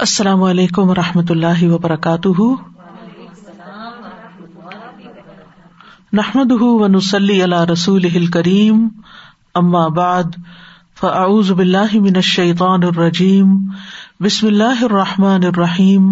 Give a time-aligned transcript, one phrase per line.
[0.00, 2.42] السلام علیکم و رحمۃ اللہ وبرکاتہ۔
[6.12, 8.88] نحمد و نسلی اللہ رسول کریم
[9.54, 10.22] اما بعد،
[11.00, 13.52] فاعوذ باللہ من الشیطان الرجیم،
[14.20, 16.08] بسم اللہ الرحمٰن الرحیم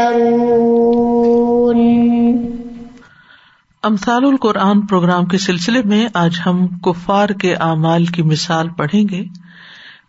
[3.82, 9.45] امثال القرآن پروگرام کے سلسلے میں آج ہم کفار کے اعمال کی مثال پڑھیں گے۔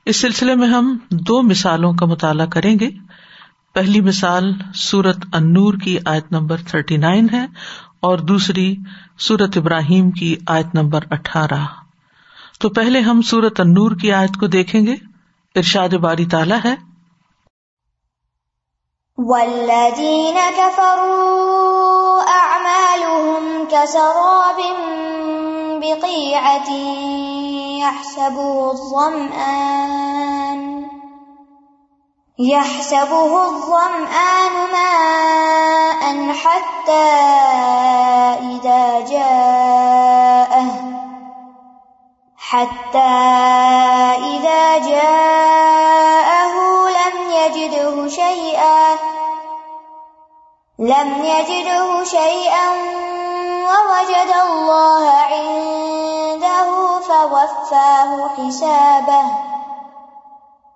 [0.07, 2.89] اس سلسلے میں ہم دو مثالوں کا مطالعہ کریں گے۔
[3.73, 7.45] پہلی مثال سورت انور کی آیت نمبر تھرٹی نائن ہے
[7.99, 8.75] اور دوسری
[9.19, 11.65] سورت ابراہیم کی آیت نمبر اٹھارہ۔
[12.59, 14.95] تو پہلے ہم سورت انور کی آیت کو دیکھیں گے۔
[15.55, 16.75] ارشاد باری تالا ہے۔
[23.69, 24.61] كسراب
[25.81, 26.73] بقيعة
[27.79, 30.61] يحسبه الظمآن.
[32.39, 37.07] يحسبه الظمآن ماء حتى
[38.51, 40.71] إذا جاءه.
[42.37, 42.99] حتى
[44.17, 46.55] إذا جاءه
[46.89, 48.97] لم يجده شيئا.
[50.79, 52.69] لم يجده شيئا
[53.67, 56.26] ووجد الله عنده
[57.17, 59.29] فوفاه حسابه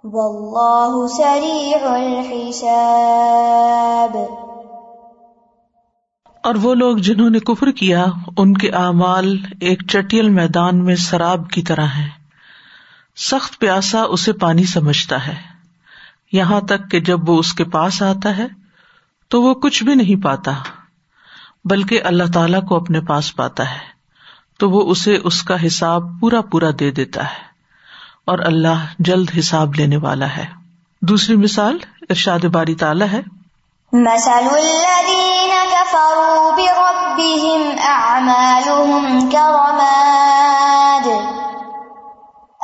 [0.03, 4.17] والله سريع الحساب
[6.43, 8.05] اور وہ لوگ جنہوں نے کفر کیا،
[8.37, 12.09] ان کے اعمال ایک چٹیل میدان میں شراب کی طرح ہیں۔
[13.17, 15.35] سخت پیاسا اسے پانی سمجھتا ہے۔
[16.31, 18.47] یہاں تک کہ جب وہ اس کے پاس آتا ہے،
[19.27, 20.51] تو وہ کچھ بھی نہیں پاتا،
[21.65, 23.90] بلکہ اللہ تعالی کو اپنے پاس پاتا ہے۔
[24.61, 27.51] تو وہ اسے اس کا حساب پورا پورا دے دیتا ہے
[28.25, 30.45] اور اللہ جلد حساب لینے والا ہے۔
[31.01, 33.21] دوسری مثال ارشاد باری تعالیٰ ہے۔
[33.91, 41.07] مثل الذين كفروا بربهم أعمالهم كرماد۔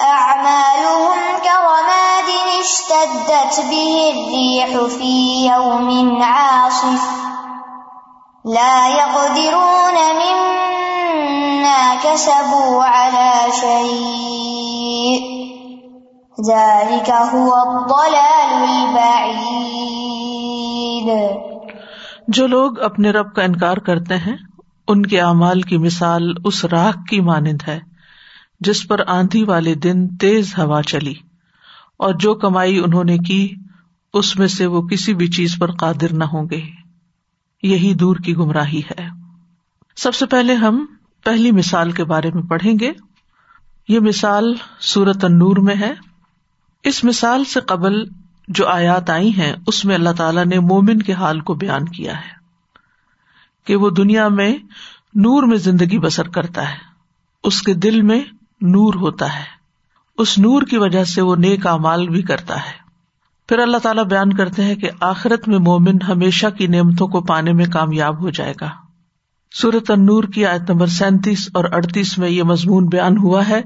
[0.03, 7.07] أعمالهم كرماد اشتدت به الريح في يوم عاصف۔
[8.45, 10.56] لا يقدرون مما
[12.03, 15.37] كسبوا على شيء.
[16.47, 19.47] ذلك هو الضلال البعيد.
[22.27, 24.37] جو لوگ اپنے رب کا انکار کرتے ہیں،
[24.87, 27.79] ان کے اعمال کی مثال اس راک کی مانند ہے،
[28.59, 31.13] جس پر آندھی والے دن تیز ہوا چلی،
[31.97, 33.55] اور جو کمائی انہوں نے کی،
[34.13, 36.61] اس میں سے وہ کسی بھی چیز پر قادر نہ ہوں گے۔
[37.63, 39.07] یہی دور کی گمراہی ہے۔
[39.95, 40.85] سب سے پہلے ہم
[41.27, 42.91] پہلی مثال کے بارے میں پڑھیں گے۔
[43.87, 45.93] یہ مثال سورت انور میں ہے۔
[46.83, 48.03] اس مثال سے قبل
[48.47, 52.17] جو آیات آئی ہیں، اس میں اللہ تعالیٰ نے مومن کے حال کو بیان کیا
[52.17, 52.29] ہے
[53.65, 54.57] کہ وہ دنیا میں
[55.15, 56.77] نور میں زندگی بسر کرتا ہے۔
[57.43, 58.19] اس کے دل میں
[58.61, 59.43] نور ہوتا ہے۔
[60.17, 62.71] اس نور کی وجہ سے وہ نیک امال بھی کرتا ہے۔
[63.49, 67.53] پھر اللہ تعالیٰ بیان کرتے ہیں کہ آخرت میں مومن ہمیشہ کی نعمتوں کو پانے
[67.53, 68.86] میں کامیاب ہو جائے گا۔
[69.55, 73.61] سورت انور کی آیت نمبر سینتیس اور اڑتیس میں یہ مضمون بیان ہوا ہے،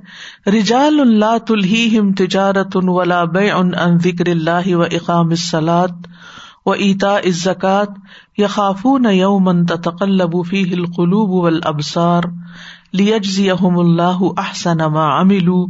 [0.53, 6.06] رجال اللہ تلہم تجارت ان ولا بے ان ذکر اللہ و اقام السلاد
[6.66, 7.90] و اتا ازکات
[8.38, 12.30] یا خافون یومن تقلب فی القلوب والابصار
[12.94, 15.66] لیجزیہم اللہ احسن ما عملوا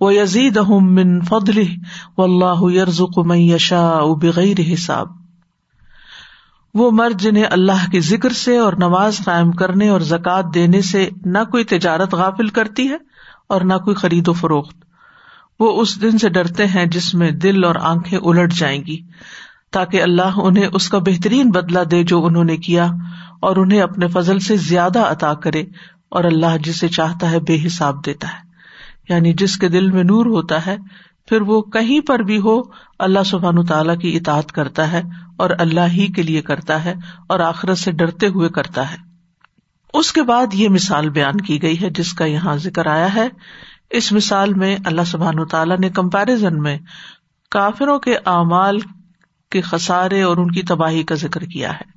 [0.00, 1.68] ویزیدہم من فضلہ
[2.16, 5.25] واللہ یرزق من یشاء بغیر حساب۔
[6.78, 11.08] وہ مرد جنہیں اللہ کے ذکر سے اور نماز قائم کرنے اور زکوٰۃ دینے سے
[11.24, 12.96] نہ کوئی تجارت غافل کرتی ہے
[13.48, 14.76] اور نہ کوئی خرید و فروخت۔
[15.60, 19.00] وہ اس دن سے ڈرتے ہیں جس میں دل اور آنکھیں الٹ جائیں گی،
[19.72, 22.86] تاکہ اللہ انہیں اس کا بہترین بدلا دے جو انہوں نے کیا
[23.40, 25.64] اور انہیں اپنے فضل سے زیادہ عطا کرے
[26.08, 28.46] اور اللہ جسے چاہتا ہے بے حساب دیتا ہے۔
[29.08, 30.76] یعنی جس کے دل میں نور ہوتا ہے
[31.26, 32.60] پھر وہ کہیں پر بھی ہو،
[32.98, 35.02] اللہ سبحان تعالیٰ کی اطاعت کرتا ہے
[35.36, 36.94] اور اللہ ہی کے لیے کرتا ہے
[37.28, 38.96] اور آخرت سے ڈرتے ہوئے کرتا ہے۔
[39.94, 43.28] اس کے بعد یہ مثال بیان کی گئی ہے جس کا یہاں ذکر آیا ہے۔
[43.90, 46.78] اس مثال میں اللہ سبحان تعالیٰ نے کمپیرزن میں
[47.50, 48.78] کافروں کے اعمال
[49.50, 51.96] کے خسارے اور ان کی تباہی کا ذکر کیا ہے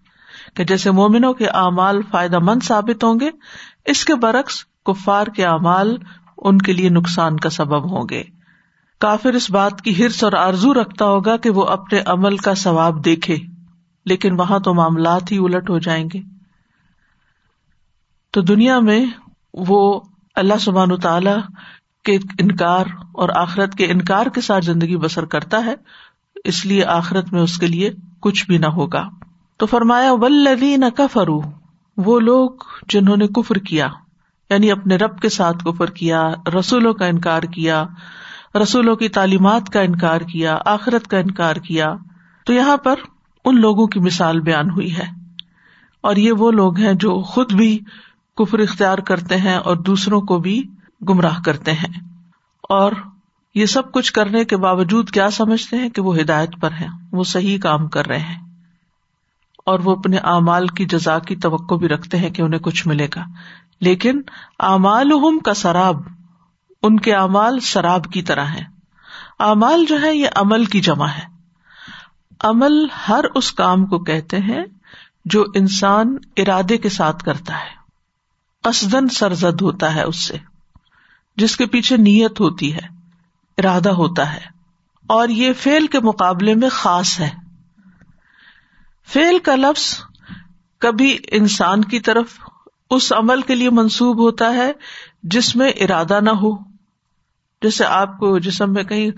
[0.55, 3.29] کہ جیسے مومنوں کے اعمال فائدہ مند ثابت ہوں گے،
[3.85, 5.97] اس کے برعکس کفار کے اعمال
[6.37, 8.23] ان کے لیے نقصان کا سبب ہوں گے۔
[8.99, 13.05] کافر اس بات کی ہرس اور آرزو رکھتا ہوگا کہ وہ اپنے عمل کا ثواب
[13.05, 13.37] دیکھے،
[14.05, 16.21] لیکن وہاں تو معاملات ہی الٹ ہو جائیں گے۔
[18.31, 19.05] تو دنیا میں
[19.53, 19.99] وہ
[20.35, 21.35] اللہ سبحان تعالی
[22.03, 25.75] کے انکار اور آخرت کے انکار کے ساتھ زندگی بسر کرتا ہے،
[26.43, 29.07] اس لیے آخرت میں اس کے لیے کچھ بھی نہ ہوگا۔
[29.57, 31.41] تو فرمایا ولدی نہ کفرو
[31.97, 32.49] وہ لوگ
[32.89, 33.87] جنہوں نے کفر کیا
[34.49, 36.29] یعنی اپنے رب کے ساتھ کفر کیا،
[36.59, 37.85] رسولوں کا انکار کیا
[38.55, 41.95] رسولوں کی تعلیمات کا انکار کیا، آخرت کا انکار کیا۔
[42.45, 42.95] تو یہاں پر
[43.45, 45.05] ان لوگوں کی مثال بیان ہوئی ہے۔
[46.01, 47.79] اور یہ وہ لوگ ہیں جو خود بھی
[48.37, 50.63] کفر اختیار کرتے ہیں اور دوسروں کو بھی
[51.09, 51.99] گمراہ کرتے ہیں۔
[52.69, 52.91] اور
[53.55, 57.23] یہ سب کچھ کرنے کے باوجود کیا سمجھتے ہیں کہ وہ ہدایت پر ہیں، وہ
[57.23, 58.49] صحیح کام کر رہے ہیں۔
[59.65, 63.07] اور وہ اپنے اعمال کی جزا کی توقع بھی رکھتے ہیں کہ انہیں کچھ ملے
[63.15, 63.23] گا۔
[63.81, 64.21] لیکن
[64.59, 66.18] اعمال کا شراب
[66.83, 68.79] ان کے اعمال شراب کی طرح ہے
[69.39, 71.39] اعمال جو ہے یہ عمل کی جمع ہے۔
[72.39, 74.63] عمل ہر اس کام کو کہتے ہیں
[75.25, 77.79] جو انسان ارادے کے ساتھ کرتا ہے۔
[78.61, 80.37] قصدن سرزد ہوتا ہے اس سے۔
[81.37, 82.87] جس کے پیچھے نیت ہوتی ہے،
[83.57, 84.41] ارادہ ہوتا ہے۔
[85.07, 87.29] اور یہ فیل کے مقابلے میں خاص ہے۔
[89.07, 90.01] فیل کا لفظ
[90.77, 92.39] کبھی انسان کی طرف
[92.89, 94.71] اس عمل کے لیے منسوب ہوتا ہے
[95.23, 96.68] جس میں ارادہ نہ ہو۔
[97.61, 99.11] جیسے آپ کو جسم میں کہیں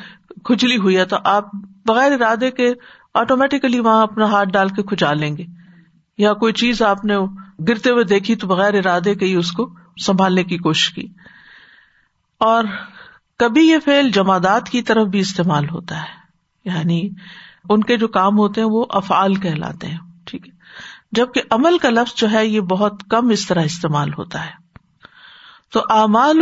[0.44, 1.46] کھجلی ہوئی ہے تو آپ
[1.86, 2.74] بغیر ارادے کے
[3.14, 5.46] آٹومیٹیکلی وہاں اپنا ہاتھ ڈال کے کھجا لیں گے۔
[6.18, 7.18] یا کوئی چیز آپ نے
[7.70, 9.70] گرتے ہوئے دیکھی تو بغیر ارادے کے ہی اس کو
[10.02, 11.08] سنبھالنے کی کوشش کی۔
[12.38, 12.64] اور
[13.40, 16.22] کبھی یہ فیل جمادات کی طرف بھی استعمال ہوتا ہے۔
[16.66, 17.10] یعنی
[17.70, 20.54] ان کے جو کام ہوتے ہیں وہ افعال کہلاتے ہیں، ٹھیک ہے۔
[21.12, 24.52] جبکہ عمل کا لفظ جو ہے یہ بہت کم اس طرح استعمال ہوتا ہے۔
[25.74, 26.42] تو امال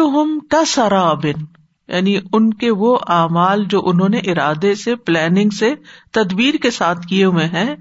[0.49, 1.58] کا سارا بن
[1.89, 5.75] یعنی ان کے وہ اعمال جو انہوں نے ارادے سے پلاننگ سے
[6.11, 7.75] تدبیر کے ساتھ کیے ہوئے ہیں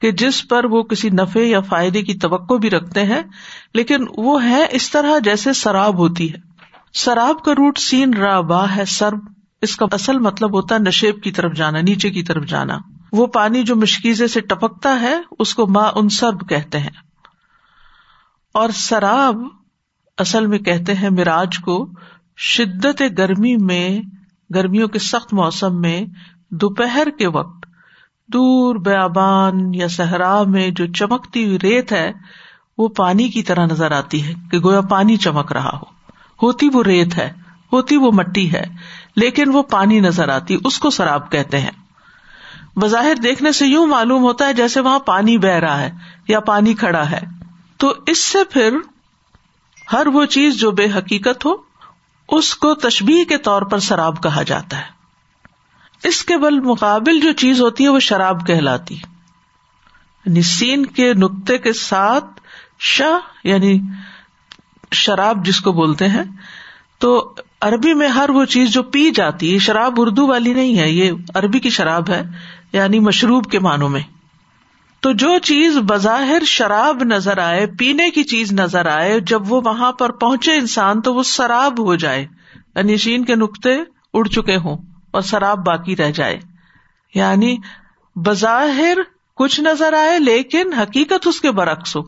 [0.00, 3.22] کہ جس پر وہ کسی نفے یا فائدے کی توقع بھی رکھتے ہیں،
[3.74, 6.38] لیکن وہ ہے اس طرح جیسے شراب ہوتی ہے۔
[6.92, 9.18] شراب کا روٹ سین را با ہے سرب
[9.62, 12.78] اس کا اصل مطلب ہوتا ہے نشیب کی طرف جانا، نیچے کی طرف جانا۔
[13.12, 16.90] وہ پانی جو مشکیزے سے ٹپکتا ہے، اس کو ماں ان سرب کہتے ہیں۔
[18.54, 19.36] اور شراب
[20.18, 21.90] اصل میں کہتے ہیں مراج کو
[22.42, 24.00] شدت گرمی میں،
[24.54, 26.04] گرمیوں کے سخت موسم میں،
[26.50, 27.66] دوپہر کے وقت
[28.26, 32.12] دور بیابان یا صحرا میں جو چمکتی ہوئی ریت ہے،
[32.78, 36.82] وہ پانی کی طرح نظر آتی ہے کہ گویا پانی چمک رہا ہو۔ ہوتی وہ
[36.82, 37.32] ریت ہے،
[37.72, 38.64] ہوتی وہ مٹی ہے،
[39.16, 41.70] لیکن وہ پانی نظر آتی، اس کو شراب کہتے ہیں۔
[42.76, 45.90] بظاہر دیکھنے سے یوں معلوم ہوتا ہے جیسے وہاں پانی بہ رہا ہے
[46.28, 47.20] یا پانی کھڑا ہے۔
[47.76, 48.76] تو اس سے پھر
[49.92, 51.69] ہر وہ چیز جو بے حقیقت ہو
[52.30, 55.00] اس کو تشبیح کے طور پر شراب کہا جاتا ہے۔
[56.08, 58.94] اس کے بل مقابل جو چیز ہوتی ہے وہ شراب کہلاتی
[60.26, 62.40] یعنی سین کے نقطے کے ساتھ
[62.78, 63.80] شاہ یعنی
[64.92, 66.22] شراب جس کو بولتے ہیں،
[66.98, 70.90] تو عربی میں ہر وہ چیز جو پی جاتی ہے، شراب اردو والی نہیں ہے،
[70.90, 72.22] یہ عربی کی شراب ہے
[72.72, 74.02] یعنی مشروب کے معنوں میں۔
[75.00, 79.92] تو جو چیز بظاہر شراب نظر آئے، پینے کی چیز نظر آئے، جب وہ وہاں
[79.92, 82.26] پر پہنچے انسان تو وہ شراب ہو جائے۔
[82.76, 83.78] یعنی شین کے نقطے
[84.14, 84.76] اڑ چکے ہوں
[85.10, 86.38] اور شراب باقی رہ جائے۔
[87.14, 87.56] یعنی
[88.16, 88.98] بظاہر
[89.34, 92.02] کچھ نظر آئے لیکن حقیقت اس کے برعکس ہو۔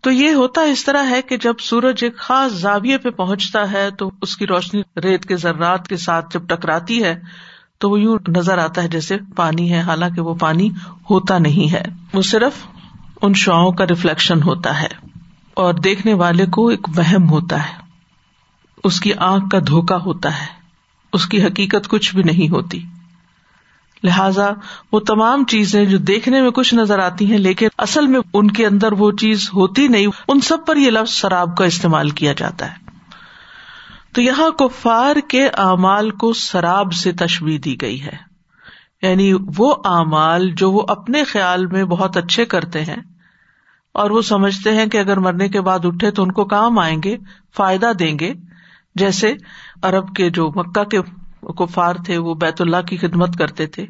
[0.00, 3.90] تو یہ ہوتا اس طرح ہے کہ جب سورج ایک خاص زاویے پہ پہنچتا ہے
[3.90, 7.20] تو اس کی روشنی ریت کے ذرات کے ساتھ جب ٹکراتی ہے
[7.78, 10.70] تو وہ یوں نظر آتا ہے جیسے پانی ہے، حالانکہ وہ پانی
[11.10, 12.52] ہوتا نہیں ہے۔ وہ صرف
[13.22, 14.88] ان شعاؤں کا ریفلیکشن ہوتا ہے
[15.54, 17.74] اور دیکھنے والے کو ایک وہم ہوتا ہے۔
[18.84, 20.46] اس کی آنکھ کا دھوکا ہوتا ہے۔
[21.12, 22.82] اس کی حقیقت کچھ بھی نہیں ہوتی۔
[24.04, 24.50] لہذا
[24.92, 28.66] وہ تمام چیزیں جو دیکھنے میں کچھ نظر آتی ہیں، لیکن اصل میں ان کے
[28.66, 32.70] اندر وہ چیز ہوتی نہیں، ان سب پر یہ لفظ شراب کا استعمال کیا جاتا
[32.70, 32.85] ہے۔
[34.16, 38.16] تو یہاں کفار کے اعمال کو شراب سے تشویح دی گئی ہے۔
[39.02, 42.96] یعنی وہ اعمال جو وہ اپنے خیال میں بہت اچھے کرتے ہیں
[43.94, 47.02] اور وہ سمجھتے ہیں کہ اگر مرنے کے بعد اٹھے تو ان کو کام آئیں
[47.04, 47.16] گے،
[47.56, 48.34] فائدہ دیں گے۔
[48.94, 49.34] جیسے
[49.82, 51.00] ارب کے جو مکہ کے
[51.42, 53.86] کفار تھے، وہ بیت اللہ کی خدمت کرتے تھے،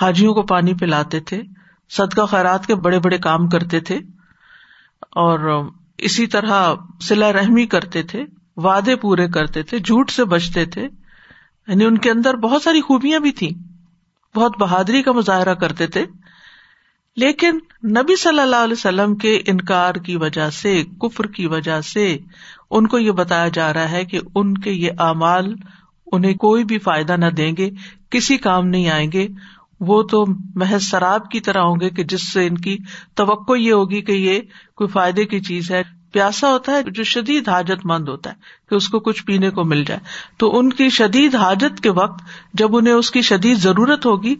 [0.00, 1.42] حاجیوں کو پانی پلاتے تھے،
[1.90, 3.96] صدقہ خیرات کے بڑے بڑے کام کرتے تھے
[5.00, 8.24] اور اسی طرح سلا رحمی کرتے تھے۔
[8.56, 10.88] وعدے پورے کرتے تھے، جھوٹ سے بچتے تھے۔
[11.68, 13.50] یعنی ان کے اندر بہت ساری خوبیاں بھی تھیں۔
[14.36, 16.06] بہت بہادری کا مظاہرہ کرتے تھے۔
[17.16, 22.18] لیکن نبی صلی اللہ علیہ وسلم کے انکار کی وجہ سے، کفر کی وجہ سے
[22.70, 25.54] ان کو یہ بتایا جا رہا ہے کہ ان کے یہ اعمال
[26.12, 27.70] انہیں کوئی بھی فائدہ نہ دیں گے،
[28.10, 29.28] کسی کام نہیں آئیں گے۔
[29.80, 32.78] وہ تو محض شراب کی طرح ہوں گے کہ جس سے ان کی
[33.14, 34.40] توقع یہ ہوگی کہ یہ
[34.76, 35.82] کوئی فائدے کی چیز ہے۔
[36.14, 38.34] پیاسا ہوتا ہے جو شدید حاجت مند ہوتا ہے
[38.70, 40.00] کہ اس کو کچھ پینے کو مل جائے۔
[40.36, 42.22] تو ان کی شدید حاجت کے وقت
[42.54, 44.34] جب انہیں اس کی شدید ضرورت ہوگی،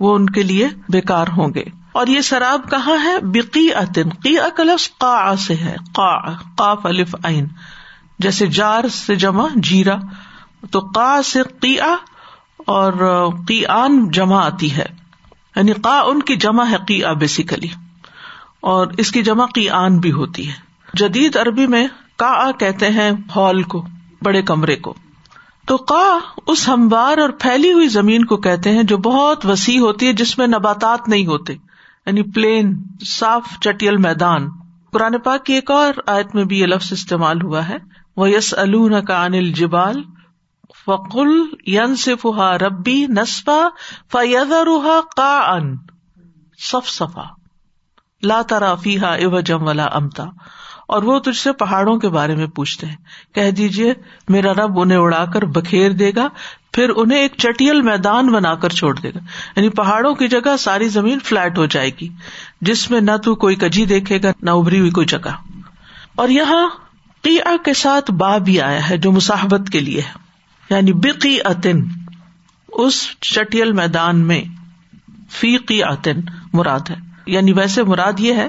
[0.00, 4.36] وہ ان کے لیے بےکار ہوں گے۔ اور یہ شراب کہاں ہے؟ بقی اتن قی
[4.58, 7.46] لفظ قا سے ہے۔ قا قاف الف عین۔
[8.18, 9.96] جیسے جار سے جمع جیرا
[10.70, 11.96] تو قا سے قیا
[12.58, 12.92] اور
[13.48, 14.86] قی آن جمع آتی ہے۔
[15.56, 17.68] یعنی قا ان کی جمع ہے قیا بیسیکلی
[18.60, 23.10] اور اس کی جمع قی آن بھی ہوتی ہے۔ جدید عربی میں کا کہتے ہیں
[23.36, 23.86] ہال کو،
[24.22, 24.94] بڑے کمرے کو۔
[25.66, 30.06] تو کا اس ہموار اور پھیلی ہوئی زمین کو کہتے ہیں جو بہت وسیع ہوتی
[30.06, 31.52] ہے، جس میں نباتات نہیں ہوتے۔
[32.06, 34.48] یعنی پلین، صاف چٹیل میدان۔
[34.92, 37.76] قرآن پاک کی ایک اور آیت میں بھی یہ لفظ استعمال ہوا ہے۔
[38.16, 38.54] وہ یس
[39.08, 40.02] کا انل جبال
[40.84, 43.68] فقل ین صفا ربی نسبا
[44.12, 45.76] فیض روحا کا ان
[46.58, 47.22] صف صفا
[48.22, 50.24] لا ترافی ہا جم ولا امتا
[50.88, 52.96] اور وہ تجھ سے پہاڑوں کے بارے میں پوچھتے ہیں۔
[53.34, 53.94] کہہ دیجیے
[54.28, 56.28] میرا رب انہیں اڑا کر بکھیر دے گا،
[56.72, 59.18] پھر انہیں ایک چٹیل میدان بنا کر چھوڑ دے گا۔
[59.56, 62.08] یعنی پہاڑوں کی جگہ ساری زمین فلیٹ ہو جائے گی،
[62.60, 65.30] جس میں نہ تو کوئی کجی دیکھے گا، نہ ابری ہوئی کوئی جگہ۔
[66.14, 66.68] اور یہاں
[67.22, 70.12] قیا کے ساتھ با بھی آیا ہے، جو مساحبت کے لیے ہے۔
[70.70, 71.82] یعنی بقی اتن
[72.68, 74.42] اس چٹیل میدان میں،
[75.30, 76.20] فی قی اتن
[76.52, 78.48] مراد ہے۔ یعنی ویسے مراد یہ ہے،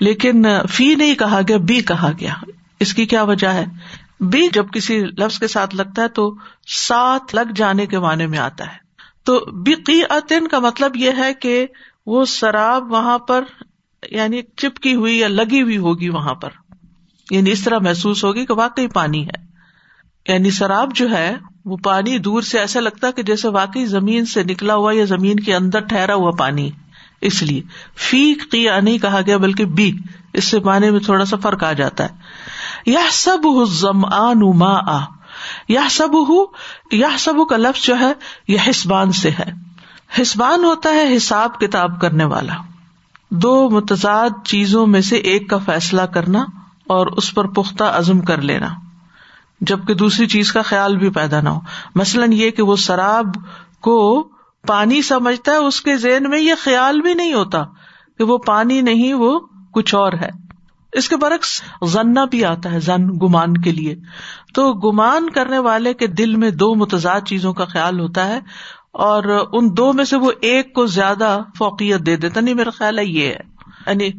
[0.00, 2.34] لیکن فی نہیں کہا گیا، بی کہا گیا۔
[2.80, 3.64] اس کی کیا وجہ ہے؟
[4.20, 6.34] بی جب کسی لفظ کے ساتھ لگتا ہے تو
[6.66, 8.82] ساتھ لگ جانے کے معنی میں آتا ہے۔
[9.24, 11.66] تو بی اتن کا مطلب یہ ہے کہ
[12.06, 13.44] وہ شراب وہاں پر
[14.10, 16.50] یعنی چپکی ہوئی یا لگی ہوئی ہوگی وہاں پر۔
[17.30, 19.52] یعنی اس طرح محسوس ہوگی کہ واقعی پانی ہے۔
[20.32, 24.42] یعنی شراب جو ہے، وہ پانی دور سے ایسا لگتا کہ جیسے واقعی زمین سے
[24.42, 26.70] نکلا ہوا یا زمین کے اندر ٹھہرا ہوا پانی۔
[27.22, 27.62] اس لیے
[27.96, 29.92] فی قیا نہیں کہا گیا بلکہ بی،
[30.32, 32.08] اس سے پانے میں تھوڑا سا فرق آ جاتا ہے۔
[32.86, 33.38] یہ سب
[33.68, 34.00] زم
[34.58, 35.04] ما آ
[35.68, 36.08] یا سب
[36.92, 38.12] یا سب کا لفظ جو ہے،
[38.48, 39.52] یہ حسبان سے ہے۔
[40.22, 42.54] حسبان ہوتا ہے حساب کتاب کرنے والا۔
[43.30, 46.44] دو متضاد چیزوں میں سے ایک کا فیصلہ کرنا
[46.86, 48.68] اور اس پر پختہ عزم کر لینا،
[49.60, 51.60] جبکہ دوسری چیز کا خیال بھی پیدا نہ ہو۔
[51.94, 53.24] مثلاً یہ کہ وہ شراب
[53.80, 54.28] کو
[54.66, 57.64] پانی سمجھتا ہے، اس کے ذہن میں یہ خیال بھی نہیں ہوتا
[58.18, 59.40] کہ وہ پانی نہیں، وہ
[59.72, 60.30] کچھ اور ہے۔
[60.92, 63.94] اس کے برعکس زننا بھی آتا ہے، زن گمان کے لیے۔
[64.54, 68.40] تو گمان کرنے والے کے دل میں دو متضاد چیزوں کا خیال ہوتا ہے
[68.92, 72.98] اور ان دو میں سے وہ ایک کو زیادہ فوقیت دے دیتا نہیں، میرا خیال
[72.98, 73.40] ہے یہ ہے۔
[73.86, 74.10] یعنی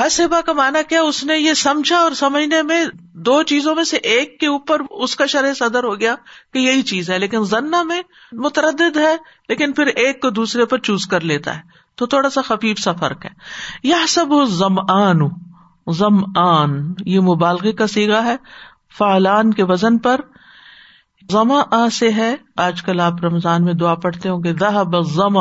[0.00, 3.96] حسبا کا مانا کیا اس نے یہ سمجھا اور سمجھنے میں دو چیزوں میں سے
[3.96, 6.14] ایک کے اوپر اس کا شرح صدر ہو گیا
[6.52, 9.16] کہ یہی چیز ہے، لیکن ضنا میں متردد ہے،
[9.48, 11.62] لیکن پھر ایک کو دوسرے پر چوز کر لیتا ہے۔
[11.94, 13.30] تو تھوڑا سا خفیف سا فرق ہے۔
[13.82, 15.18] یہ سب زم آن
[15.92, 18.36] زم آن یہ مبالغ کا سیگا ہے۔
[18.98, 20.20] فعلان کے وزن پر۔
[21.30, 24.52] زما آ سے ہے، آج کل آپ رمضان میں دعا پڑھتے ہوں گے
[25.14, 25.40] زما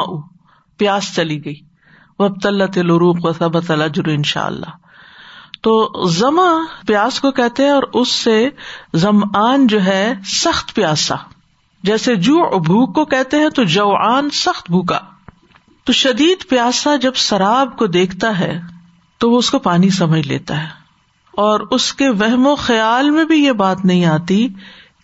[0.78, 1.73] پیاس چلی گئی۔
[2.20, 4.70] وب الروق و سب الجر ان شاء اللہ۔
[5.62, 8.50] تو زما پیاس کو کہتے ہیں اور اس سے
[8.94, 11.16] زم آن جو ہے سخت پیاسا۔
[11.84, 15.00] جیسے جو بھوک کو کہتے ہیں تو جو آن سخت بھوکا۔
[15.84, 18.60] تو شدید پیاسا جب شراب کو دیکھتا ہے
[19.18, 20.68] تو وہ اس کو پانی سمجھ لیتا ہے۔
[21.32, 24.48] اور اس کے وہم و خیال میں بھی یہ بات نہیں آتی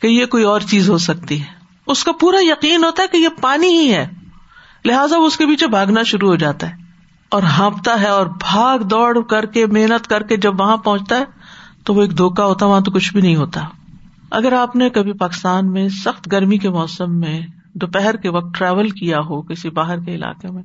[0.01, 1.45] کہ یہ کوئی اور چیز ہو سکتی ہے۔
[1.87, 4.07] اس کا پورا یقین ہوتا ہے کہ یہ پانی ہی ہے۔
[4.85, 6.88] لہٰذا وہ اس کے پیچھے بھاگنا شروع ہو جاتا ہے۔
[7.29, 11.23] اور ہانپتا ہے اور بھاگ دوڑ کر کے محنت کر کے جب وہاں پہنچتا ہے
[11.83, 13.61] تو وہ ایک دھوکا ہوتا وہاں تو کچھ بھی نہیں ہوتا۔
[14.31, 17.41] اگر آپ نے کبھی پاکستان میں سخت گرمی کے موسم میں
[17.73, 20.63] دوپہر کے وقت ٹریول کیا ہو کسی باہر کے علاقے میں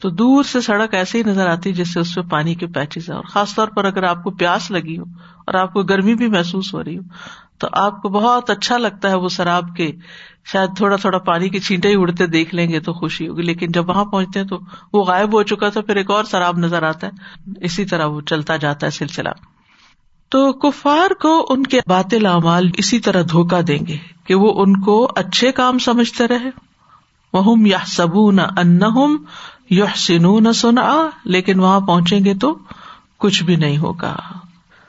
[0.00, 3.10] تو دور سے سڑک ایسے ہی نظر آتی جس سے اس پہ پانی کے پیچز
[3.10, 5.04] ہے اور خاص طور پر اگر آپ کو پیاس لگی ہو
[5.46, 7.02] اور آپ کو گرمی بھی محسوس ہو رہی ہو،
[7.58, 9.92] تو آپ کو بہت اچھا لگتا ہے وہ شراب کے
[10.52, 13.72] شاید تھوڑا تھوڑا پانی کی چھینٹے ہی اڑتے دیکھ لیں گے تو خوشی ہوگی، لیکن
[13.72, 14.58] جب وہاں پہنچتے ہیں تو
[14.92, 17.12] وہ غائب ہو چکا تھا، پھر ایک اور شراب نظر آتا ہے،
[17.60, 19.28] اسی طرح وہ چلتا جاتا ہے سلسلہ۔
[20.28, 24.80] تو کفار کو ان کے باطل اعمال اسی طرح دھوکا دیں گے کہ وہ ان
[24.80, 26.50] کو اچھے کام سمجھتے رہے۔
[27.32, 28.30] وہ یا سبو
[29.70, 32.58] نہ سنو نہ سنا لیکن وہاں پہنچیں گے تو
[33.18, 34.16] کچھ بھی نہیں ہوگا۔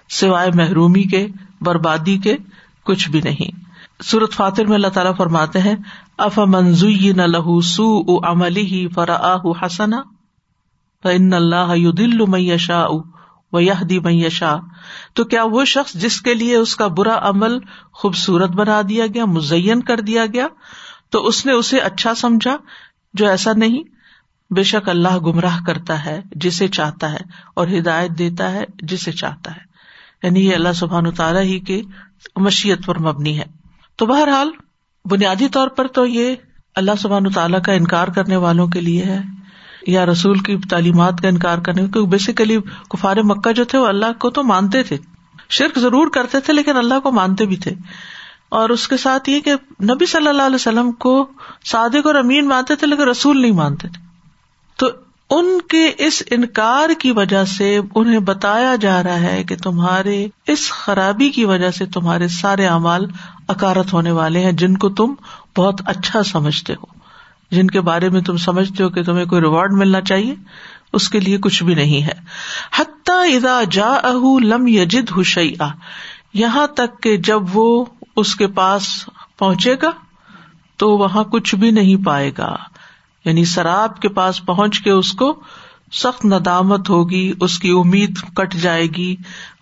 [0.09, 1.27] سوائے محرومی کے،
[1.61, 2.37] بربادی کے،
[2.83, 3.65] کچھ بھی نہیں۔
[4.03, 5.75] سورت فاتر میں اللہ تعالیٰ فرماتے ہیں
[6.17, 10.01] اف منزوئی نہ لہو سو عملی ہی فرا حسنا
[11.03, 12.85] فن اللہ دل میشا
[13.51, 14.55] و یہ دی میشا
[15.13, 17.59] تو کیا وہ شخص جس کے لیے اس کا برا عمل
[17.93, 20.47] خوبصورت بنا دیا گیا، مزین کر دیا گیا،
[21.09, 22.57] تو اس نے اسے اچھا سمجھا،
[23.13, 23.98] جو ایسا نہیں؟
[24.55, 27.17] بے شک اللہ گمراہ کرتا ہے جسے چاہتا ہے
[27.53, 29.61] اور ہدایت دیتا ہے جسے چاہتا ہے۔
[30.23, 31.81] یعنی یہ اللہ سبحان تعالیٰ ہی کی
[32.35, 33.45] مشیت پر مبنی ہے۔
[33.95, 34.49] تو بہرحال
[35.05, 36.35] بنیادی طور پر تو یہ
[36.75, 39.19] اللہ سبحان تعالیٰ کا انکار کرنے والوں کے لیے ہے
[39.87, 42.57] یا رسول کی تعلیمات کا انکار کرنے کیونکہ بیسیکلی
[42.89, 44.97] کفار مکہ جو تھے وہ اللہ کو تو مانتے تھے۔
[45.49, 47.71] شرک ضرور کرتے تھے لیکن اللہ کو مانتے بھی تھے۔
[48.49, 49.51] اور اس کے ساتھ یہ کہ
[49.83, 51.29] نبی صلی اللہ علیہ وسلم کو
[51.65, 54.08] صادق اور امین مانتے تھے لیکن رسول نہیں مانتے تھے۔
[54.79, 54.87] تو
[55.29, 60.71] ان کے اس انکار کی وجہ سے انہیں بتایا جا رہا ہے کہ تمہارے اس
[60.71, 63.05] خرابی کی وجہ سے تمہارے سارے اعمال
[63.47, 65.13] اکارت ہونے والے ہیں، جن کو تم
[65.57, 66.85] بہت اچھا سمجھتے ہو۔
[67.51, 70.35] جن کے بارے میں تم سمجھتے ہو کہ تمہیں کوئی ریوارڈ ملنا چاہیے،
[70.93, 72.13] اس کے لیے کچھ بھی نہیں ہے۔
[72.79, 75.53] حتیٰ ادا جا اہ لم یجد حشی
[76.33, 79.91] یہاں تک کہ جب وہ اس کے پاس پہنچے گا
[80.77, 82.55] تو وہاں کچھ بھی نہیں پائے گا۔
[83.29, 85.39] یعنی شراب کے پاس پہنچ کے اس کو
[85.91, 89.15] سخت ندامت ہوگی، اس کی امید کٹ جائے گی،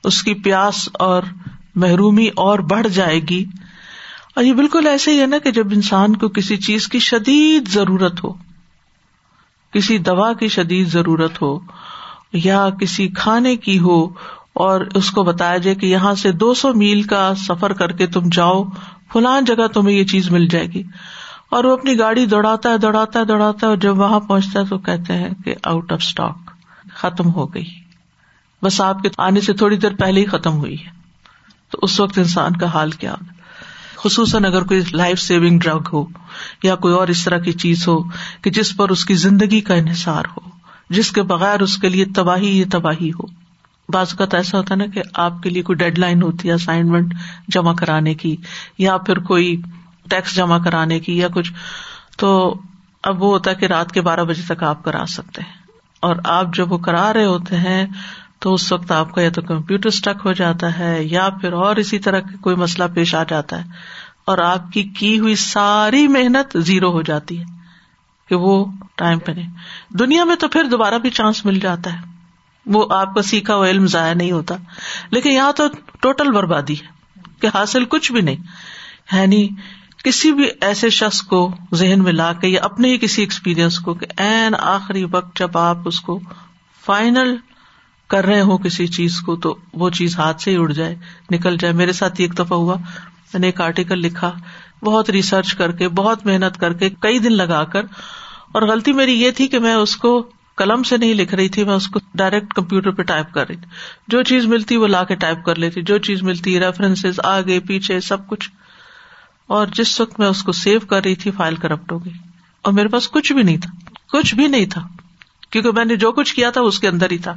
[0.03, 1.23] اس کی پیاس اور
[1.75, 3.45] محرومی اور بڑھ جائے گی۔
[4.35, 7.67] اور یہ بالکل ایسے ہی ہے نا کہ جب انسان کو کسی چیز کی شدید
[7.67, 8.33] ضرورت ہو،
[9.73, 11.59] کسی دوا کی شدید ضرورت ہو
[12.33, 14.05] یا کسی کھانے کی ہو
[14.53, 18.07] اور اس کو بتایا جائے کہ یہاں سے دو سو میل کا سفر کر کے
[18.07, 18.63] تم جاؤ
[19.13, 20.83] فلان جگہ تمہیں یہ چیز مل جائے گی۔
[21.49, 24.65] اور وہ اپنی گاڑی دوڑاتا ہے دوڑاتا ہے دوڑاتا ہے اور جب وہاں پہنچتا ہے
[24.65, 26.37] تو کہتے ہیں کہ آؤٹ آف اسٹاک
[26.93, 27.65] ختم ہو گئی۔
[28.63, 30.97] بس آپ کے آنے سے تھوڑی دیر پہلے ہی ختم ہوئی ہے۔
[31.69, 33.15] تو اس وقت انسان کا حال کیا؟
[33.95, 36.05] خصوصاً اگر کوئی لائف سیونگ ڈرگ ہو
[36.63, 38.03] یا کوئی اور اس طرح کی چیز ہو
[38.41, 40.49] کہ جس پر اس کی زندگی کا انحصار ہو،
[40.89, 43.25] جس کے بغیر اس کے لیے تباہی یہ تباہی ہو۔
[43.89, 46.53] بعض اوقات ایسا ہوتا ہے نا کہ آپ کے لیے کوئی ڈیڈ لائن ہوتی ہے
[46.53, 47.13] اسائنمنٹ
[47.47, 48.35] جمع کرانے کی،
[48.77, 49.61] یا پھر کوئی
[50.09, 51.53] ٹیکس جمع کرانے کی یا کچھ،
[52.17, 52.59] تو
[53.03, 55.53] اب وہ ہوتا ہے کہ رات کے بارہ بجے تک آپ کرا سکتے ہیں۔
[55.99, 57.87] اور آپ جب وہ کرا رہے ہوتے ہیں،
[58.39, 61.75] تو اس وقت آپ کا یا تو کمپیوٹر اسٹک ہو جاتا ہے یا پھر اور
[61.75, 63.69] اسی طرح کا کوئی مسئلہ پیش آ جاتا ہے۔
[64.25, 67.43] اور آپ کی کی ہوئی ساری محنت زیرو ہو جاتی ہے
[68.29, 68.65] کہ وہ
[68.95, 69.51] ٹائم پہ نہیں۔
[69.89, 71.97] دنیا میں تو پھر دوبارہ بھی چانس مل جاتا ہے۔
[72.65, 74.55] وہ آپ کا سیکھا ہوا علم ضائع نہیں ہوتا۔
[75.09, 75.63] لیکن یہاں تو
[75.99, 76.87] ٹوٹل بربادی ہے
[77.39, 78.35] کہ حاصل کچھ بھی نہیں۔
[79.11, 79.49] یعنی
[80.07, 83.93] کسی بھی ایسے شخص کو ذہن میں لا کے یا اپنے ہی کسی ایکسپیرئنس کو
[83.93, 86.19] کہ این آخری وقت جب آپ اس کو
[86.85, 87.35] فائنل
[88.07, 90.95] کر رہے ہو کسی چیز کو تو وہ چیز ہاتھ سے ہی اڑ جائے،
[91.31, 92.75] نکل جائے۔ میرے ساتھ ایک دفعہ ہوا،
[93.33, 94.31] میں نے ایک آرٹیکل لکھا،
[94.83, 97.83] بہت ریسرچ کر کے، بہت محنت کر کے، کئی دن لگا کر۔
[98.51, 101.63] اور غلطی میری یہ تھی کہ میں اس کو قلم سے نہیں لکھ رہی تھی،
[101.63, 103.67] میں اس کو ڈائریکٹ کمپیوٹر پہ ٹائپ کر رہی تھی۔
[104.07, 107.99] جو چیز ملتی وہ لا کے ٹائپ کر لیتی، جو چیز ملتی ریفرنس آگے، پیچھے،
[107.99, 108.49] سب کچھ۔
[109.47, 112.13] اور جس وقت میں اس کو سیو کر رہی تھی فائل کرپٹ ہو گئی
[112.61, 113.71] اور میرے پاس کچھ بھی نہیں تھا،
[114.11, 114.87] کچھ بھی نہیں تھا،
[115.49, 117.33] کیونکہ میں نے جو کچھ کیا تھا اس کے اندر ہی تھا۔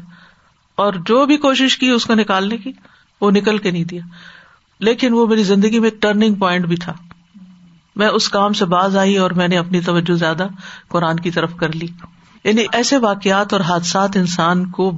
[0.74, 2.72] اور جو بھی کوشش کی اس کو نکالنے کی،
[3.20, 4.02] وہ نکل کے نہیں دیا۔
[4.80, 6.92] لیکن وہ میری زندگی میں ایک ٹرننگ پوائنٹ بھی تھا۔
[7.96, 10.46] میں اس کام سے باز آئی اور میں نے اپنی توجہ زیادہ
[10.88, 11.86] قرآن کی طرف کر لی۔
[12.44, 14.92] یعنی ایسے واقعات اور حادثات انسان کو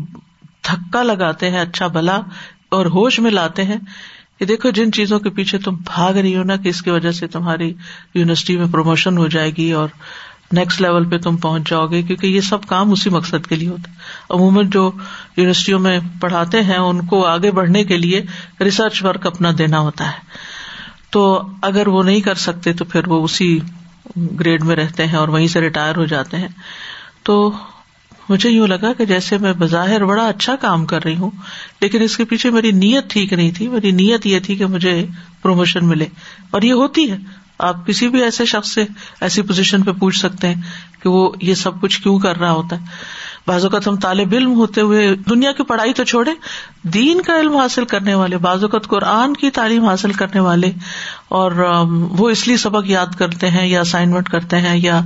[0.64, 2.20] دھکا لگاتے ہیں اچھا بلا
[2.68, 3.76] اور ہوش میں لاتے ہیں
[4.42, 7.10] کہ دیکھو، جن چیزوں کے پیچھے تم بھاگ رہی ہو نا، کہ اس کی وجہ
[7.10, 7.74] سے تمہاری
[8.14, 9.88] یونیورسٹی میں پروموشن ہو جائے گی اور
[10.52, 13.68] نیکسٹ لیول پہ تم پہنچ جاؤ گے، کیونکہ یہ سب کام اسی مقصد کے لیے
[13.68, 13.96] ہوتا ہے۔
[14.30, 14.90] عموماً جو
[15.36, 18.22] یونیورسٹیوں میں پڑھاتے ہیں، ان کو آگے بڑھنے کے لیے
[18.60, 20.18] ریسرچ ورک اپنا دینا ہوتا ہے۔
[21.10, 23.60] تو اگر وہ نہیں کر سکتے، تو پھر وہ اسی
[24.16, 26.48] گریڈ میں رہتے ہیں اور وہیں سے ریٹائر ہو جاتے ہیں۔
[27.22, 27.52] تو
[28.32, 31.30] مجھے یوں لگا کہ جیسے میں بظاہر بڑا اچھا کام کر رہی ہوں،
[31.80, 35.06] لیکن اس کے پیچھے میری نیت ٹھیک نہیں تھی۔ میری نیت یہ تھی کہ مجھے
[35.42, 36.06] پروموشن ملے۔
[36.50, 37.18] اور یہ ہوتی ہے۔
[37.58, 38.84] آپ کسی بھی ایسے شخص سے
[39.20, 40.62] ایسی پوزیشن پہ پوچھ سکتے ہیں
[41.02, 42.84] کہ وہ یہ سب کچھ کیوں کر رہا ہوتا ہے۔
[43.46, 46.30] بعض اوقات ہم طالب علم ہوتے ہوئے دنیا کی پڑھائی تو چھوڑے
[46.82, 50.70] دین کا علم حاصل کرنے والے، بعض اوقات قرآن کی تعلیم حاصل کرنے والے،
[51.28, 51.52] اور
[52.10, 55.00] وہ اس لیے سبق یاد کرتے ہیں یا اسائنمنٹ کرتے ہیں یا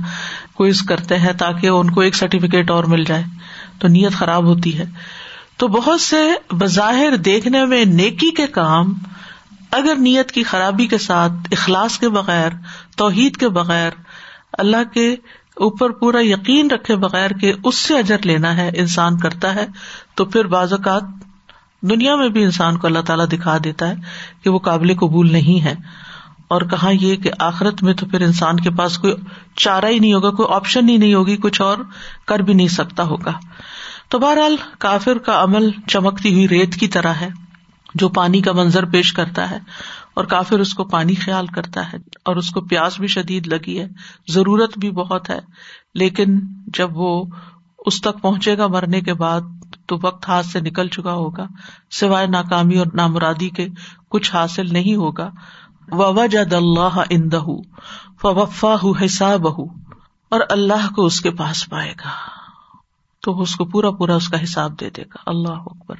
[0.57, 3.23] کوئز کرتے ہیں تاکہ ان کو ایک سرٹیفکیٹ اور مل جائے۔
[3.79, 4.85] تو نیت خراب ہوتی ہے۔
[5.57, 8.93] تو بہت سے بظاہر دیکھنے میں نیکی کے کام
[9.71, 12.49] اگر نیت کی خرابی کے ساتھ، اخلاص کے بغیر،
[12.97, 13.91] توحید کے بغیر،
[14.53, 15.13] اللہ کے
[15.55, 19.67] اوپر پورا یقین رکھے بغیر کہ اس سے اجر لینا ہے، انسان کرتا ہے،
[20.15, 21.03] تو پھر بعض اوقات
[21.81, 23.95] دنیا میں بھی انسان کو اللہ تعالیٰ دکھا دیتا ہے
[24.43, 25.75] کہ وہ قابل قبول نہیں ہے۔
[26.47, 29.13] اور کہاں یہ کہ آخرت میں تو پھر انسان کے پاس کوئی
[29.55, 31.77] چارہ ہی نہیں ہوگا، کوئی آپشن ہی نہیں ہوگی، کچھ اور
[32.27, 33.31] کر بھی نہیں سکتا ہوگا۔
[34.09, 37.29] تو بہرحال کافر کا عمل چمکتی ہوئی ریت کی طرح ہے،
[37.95, 39.57] جو پانی کا منظر پیش کرتا ہے،
[40.13, 43.79] اور کافر اس کو پانی خیال کرتا ہے، اور اس کو پیاس بھی شدید لگی
[43.79, 43.87] ہے،
[44.27, 45.39] ضرورت بھی بہت ہے۔
[45.95, 47.23] لیکن جب وہ
[47.85, 49.41] اس تک پہنچے گا مرنے کے بعد،
[49.85, 51.45] تو وقت ہاتھ سے نکل چکا ہوگا،
[51.91, 53.67] سوائے ناکامی اور نامرادی کے
[54.09, 55.29] کچھ حاصل نہیں ہوگا۔
[55.91, 57.41] وجد اللہ اندہ
[58.21, 59.47] فوفا حساب
[60.29, 62.09] اور اللہ کو اس کے پاس پائے گا۔
[63.21, 65.95] تو اس کو پورا پورا اس کا حساب دے دے گا۔ اللہ اکبر۔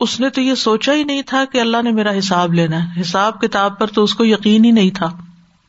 [0.00, 3.00] اس نے تو یہ سوچا ہی نہیں تھا کہ اللہ نے میرا حساب لینا ہے۔
[3.00, 5.06] حساب کتاب پر تو اس کو یقین ہی نہیں تھا۔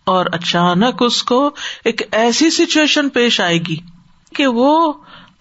[0.05, 1.49] اور اچانک اس کو
[1.85, 3.77] ایک ایسی سچویشن پیش آئے گی
[4.35, 4.93] کہ وہ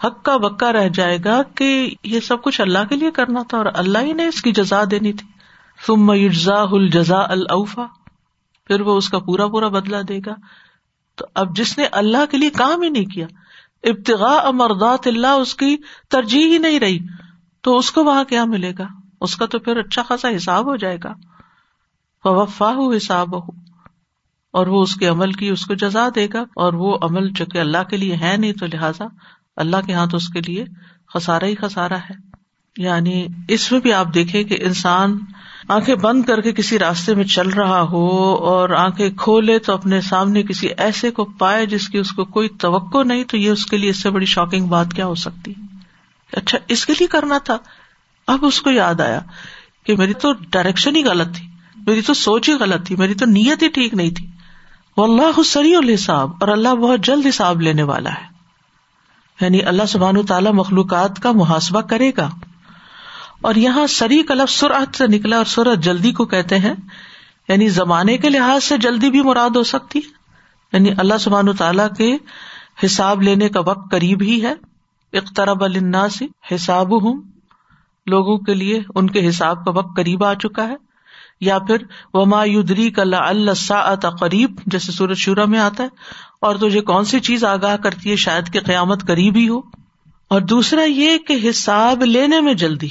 [0.05, 3.67] حق بکا رہ جائے گا کہ یہ سب کچھ اللہ کے لیے کرنا تھا اور
[3.75, 5.38] اللہ ہی نے اس کی جزا دینی تھی۔
[5.87, 7.87] ثم یجزا الجزا الفا
[8.67, 10.35] پھر وہ اس کا پورا پورا بدلا دے گا۔
[11.17, 13.27] تو اب جس نے اللہ کے لیے کام ہی نہیں کیا
[13.85, 15.77] ابتغا امردات اللہ اس کی
[16.09, 16.99] ترجیح ہی نہیں رہی،
[17.61, 18.87] تو اس کو وہاں کیا ملے گا؟
[19.21, 21.15] اس کا تو پھر اچھا خاصا حساب ہو جائے گا۔
[22.25, 23.51] وفا ہو حساب ہو
[24.51, 27.47] اور وہ اس کے عمل کی اس کو جزا دے گا۔ اور وہ عمل جو
[27.47, 29.05] کہ اللہ کے لیے ہے نہیں، تو لہٰذا
[29.57, 30.65] اللہ کے ہاتھ اس کے لیے
[31.15, 32.28] خسارا ہی خسارا ہے۔
[32.79, 35.19] یعنی اس میں بھی آپ دیکھیں کہ انسان
[35.69, 40.01] آنکھیں بند کر کے کسی راستے میں چل رہا ہو اور آنکھیں کھولے تو اپنے
[40.01, 43.67] سامنے کسی ایسے کو پائے جس کی اس کو کوئی توقع نہیں تو یہ اس
[43.67, 45.55] کے لیے اس سے بڑی شاکنگ بات کیا ہو سکتی؟
[46.33, 47.59] اچھا اس کے لیے کرنا تھا۔
[48.27, 49.21] اب اس کو یاد آیا
[49.87, 51.47] کہ میری تو ڈائریکشن ہی غلط تھی۔
[51.87, 54.27] میری تو سوچ ہی غلط تھی۔ میری تو نیت ہی ٹھیک نہیں تھی۔
[54.97, 58.39] وہ اللہ سری الحساب اور اللہ بہت جلد حساب لینے والا ہے۔
[59.41, 62.31] یعنی اللہ سبحان تعالیٰ مخلوقات کا محاسبہ کرے گا۔
[63.41, 66.75] اور یہاں سری لفظ سرعت سے نکلا اور سرعت جلدی کو کہتے ہیں
[67.49, 70.19] یعنی زمانے کے لحاظ سے جلدی بھی مراد ہو سکتی ہے
[70.73, 72.17] یعنی اللہ سبحان تعالیٰ کے
[72.85, 74.55] حساب لینے کا وقت قریب ہی ہے۔
[75.13, 76.23] اقترب الناس
[76.55, 77.23] حساب ہوں
[78.07, 80.77] لوگوں کے لیے ان کے حساب کا وقت قریب آ چکا ہے۔
[81.41, 81.77] یا پھر،
[82.13, 85.89] وما یدری کلا اللہ قریب جیسے سورج شورا میں آتا ہے۔
[86.41, 89.59] اور تجھے کون سی چیز آگاہ کرتی ہے، شاید کہ قیامت قریب ہی ہو۔
[90.29, 92.89] اور دوسرا یہ کہ حساب لینے میں جلدی۔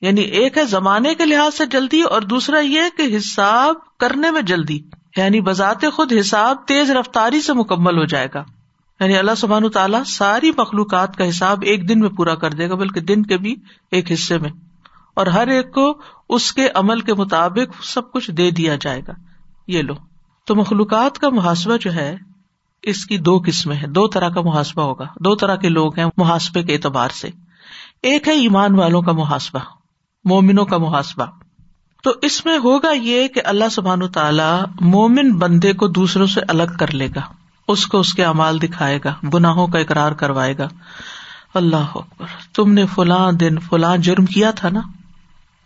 [0.00, 4.42] یعنی ایک ہے زمانے کے لحاظ سے جلدی اور دوسرا یہ کہ حساب کرنے میں
[4.42, 4.80] جلدی۔
[5.16, 8.44] یعنی بذات خود حساب تیز رفتاری سے مکمل ہو جائے گا۔
[9.00, 12.74] یعنی اللہ سبحان تعالیٰ ساری مخلوقات کا حساب ایک دن میں پورا کر دے گا،
[12.74, 13.56] بلکہ دن کے بھی
[13.90, 14.50] ایک حصے میں۔
[15.14, 19.12] اور ہر ایک کو اس کے عمل کے مطابق سب کچھ دے دیا جائے گا۔
[19.66, 19.94] یہ لو۔
[20.46, 22.16] تو مخلوقات کا محاسبہ جو ہے،
[22.82, 26.06] اس کی دو قسمیں ہیں۔ دو طرح کا محاسبہ ہوگا۔ دو طرح کے لوگ ہیں
[26.16, 27.28] محاسبے کے اعتبار سے۔
[28.02, 29.60] ایک ہے ایمان والوں کا محاسبہ۔
[30.26, 31.26] مومنوں کا محاسبہ۔
[32.02, 36.76] تو اس میں ہوگا یہ کہ اللہ سبحان تعالیٰ مومن بندے کو دوسروں سے الگ
[36.78, 37.20] کر لے گا۔
[37.68, 40.68] اس کو اس کے امال دکھائے گا، گناہوں کا اقرار کروائے گا۔
[41.54, 44.80] اللہ اکبر، تم نے فلاں دن فلاں جرم کیا تھا نا؟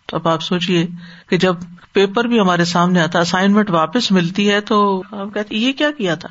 [0.06, 0.86] تو اب آپ سوچیے
[1.28, 1.56] کہ جب
[1.92, 6.14] پیپر بھی ہمارے سامنے آتا اسائنمنٹ واپس ملتی ہے تو آپ کہتے، یہ کیا کیا
[6.14, 6.28] تھا؟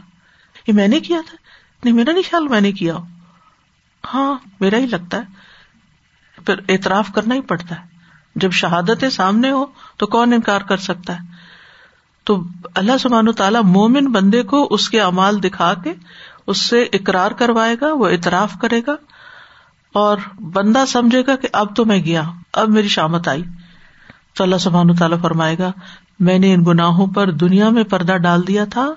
[0.68, 1.36] یہ میں نے کیا تھا؟
[1.84, 2.96] نہیں، میرا نہیں خیال میں نے کیا
[4.14, 5.50] ہاں میرا ہی لگتا ہے۔
[6.46, 7.89] پھر اعتراف کرنا ہی پڑتا ہے۔
[8.40, 9.66] جب شہادت سامنے ہو
[9.98, 11.20] تو کون انکار کر سکتا ہے؟
[12.24, 12.44] تو
[12.76, 15.94] اللہ سبحان تعالیٰ مومن بندے کو اس کے امال دکھا کے
[16.48, 18.96] اس سے اقرار کروائے گا، وہ اعتراف کرے گا
[19.94, 22.24] اور بندہ سمجھے گا کہ اب تو میں گیا،
[22.54, 23.44] اب میری شامت آئی۔
[24.34, 25.72] تو اللہ سبحان تعالیٰ فرمائے گا،
[26.20, 28.94] میں نے ان گناہوں پر دنیا میں پردہ ڈال دیا تھا،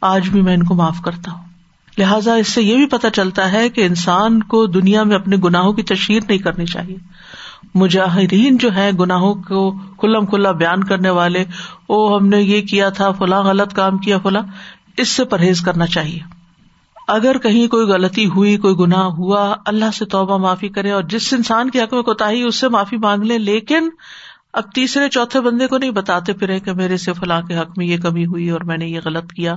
[0.00, 1.44] آج بھی میں ان کو معاف کرتا ہوں۔
[1.98, 5.72] لہٰذا اس سے یہ بھی پتا چلتا ہے کہ انسان کو دنیا میں اپنے گناہوں
[5.72, 6.96] کی تشہیر نہیں کرنی چاہیے۔
[7.74, 11.44] مجاہرین جو ہے گناہوں کو کھلم کھلا بیان کرنے والے،
[11.86, 14.42] او ہم نے یہ کیا تھا، فلاں غلط کام کیا، فلاں،
[14.96, 16.20] اس سے پرہیز کرنا چاہیے۔
[17.08, 21.32] اگر کہیں کوئی غلطی ہوئی، کوئی گناہ ہوا، اللہ سے توبہ معافی کرے اور جس
[21.32, 23.88] انسان کی حق میں کوتاہی اس سے معافی مانگ لے، لیکن
[24.52, 27.86] اب تیسرے چوتھے بندے کو نہیں بتاتے پھرے کہ میرے سے فلاں کے حق میں
[27.86, 29.54] یہ کمی ہوئی اور میں نے یہ غلط کیا۔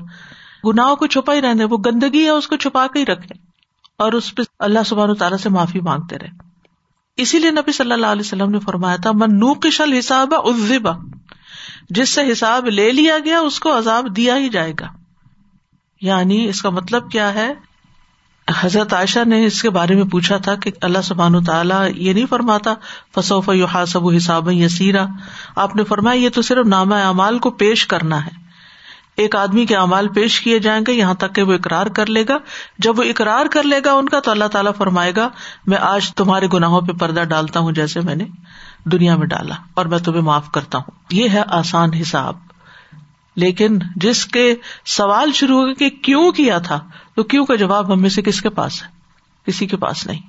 [0.66, 3.34] گناہوں کو چھپا ہی رہنے، وہ گندگی ہے، اس کو چھپا کے ہی رکھے
[3.98, 6.47] اور اس پہ اللہ سبحان تعالیٰ سے معافی مانگتے رہے۔
[7.18, 10.34] اسی لیے نبی صلی اللہ علیہ وسلم نے فرمایا تھا، من نوکشل حساب
[11.90, 14.88] جس سے حساب لے لیا گیا، اس کو عذاب دیا ہی جائے گا۔
[16.02, 17.54] یعنی اس کا مطلب کیا ہے؟
[18.60, 22.26] حضرت عائشہ نے اس کے بارے میں پوچھا تھا کہ اللہ سبحان تعالیٰ یہ نہیں
[22.26, 22.74] فرماتا
[23.16, 25.06] فصوف یو حاصب حساب یسیرا
[25.56, 28.47] آپ نے فرمایا، یہ تو صرف نامہ اعمال کو پیش کرنا ہے۔
[29.18, 32.24] ایک آدمی کے امال پیش کیے جائیں گے، یہاں تک کہ وہ اقرار کر لے
[32.30, 32.38] گا۔
[32.78, 35.30] جب وہ اقرار کر لے گا ان کا، تو اللہ تعالیٰ فرمائے گا،
[35.68, 38.26] میں آج تمہارے گناہوں پہ پردہ ڈالتا ہوں جیسے میں نے
[38.86, 42.36] دنیا میں ڈالا، اور میں تمہیں معاف کرتا ہوں۔ یہ ہے آسان حساب۔
[43.36, 46.80] لیکن جس کے سوال شروع ہو کہ کیوں کیا تھا،
[47.16, 48.88] تو کیوں کا جواب ہم میں سے کس کے پاس ہے؟
[49.46, 50.22] کسی کے پاس نہیں۔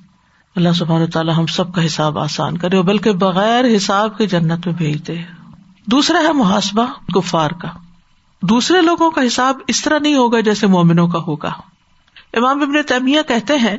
[0.56, 4.74] اللہ سبحانہ تعالیٰ ہم سب کا حساب آسان کرے بلکہ بغیر حساب کے جنت میں
[4.74, 5.16] بھیج دے
[5.86, 7.68] دوسرا ہے محاسبہ گفار کا۔
[8.42, 11.52] دوسرے لوگوں کا حساب اس طرح نہیں ہوگا جیسے مومنوں کا ہوگا۔
[12.32, 13.76] امام ابن تیمیہ کہتے ہیں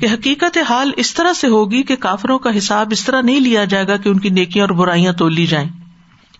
[0.00, 3.64] کہ حقیقت حال اس طرح سے ہوگی کہ کافروں کا حساب اس طرح نہیں لیا
[3.64, 5.68] جائے گا کہ ان کی نیکیاں اور برائیاں تو لی جائیں۔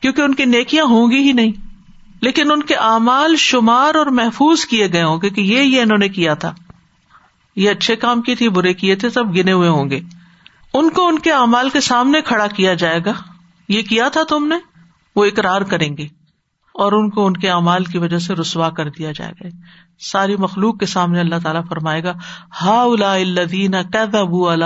[0.01, 1.53] کیونکہ ان کی نیکیاں ہوں گی ہی نہیں۔
[2.21, 5.99] لیکن ان کے اعمال شمار اور محفوظ کیے گئے ہوں گے کہ یہ یہ انہوں
[5.99, 6.55] نے کیا تھا۔
[7.57, 10.01] یہ اچھے کام کی تھی، برے کیے تھے، سب گنے ہوئے ہوں گے۔
[10.75, 13.13] ان کو ان کے اعمال کے سامنے کھڑا کیا جائے گا۔
[13.69, 14.57] یہ کیا تھا تم نے؟
[15.17, 16.18] وہ اقرار کریں گے۔
[16.79, 19.49] اور ان کو ان کے اعمال کی وجہ سے رسوا کر دیا جائے گا۔
[19.99, 22.13] ساری مخلوق کے سامنے اللہ تعالیٰ فرمائے گا
[22.63, 24.59] ہا الدین اللہ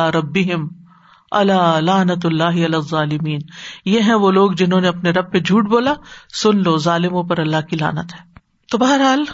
[1.31, 3.41] اللہ لانت اللہ ظالمین
[3.85, 5.93] یہ ہے وہ لوگ جنہوں نے اپنے رب پہ جھوٹ بولا،
[6.43, 8.39] سن لو، ظالموں پر اللہ کی لانت ہے۔
[8.73, 9.25] تو بہرحال،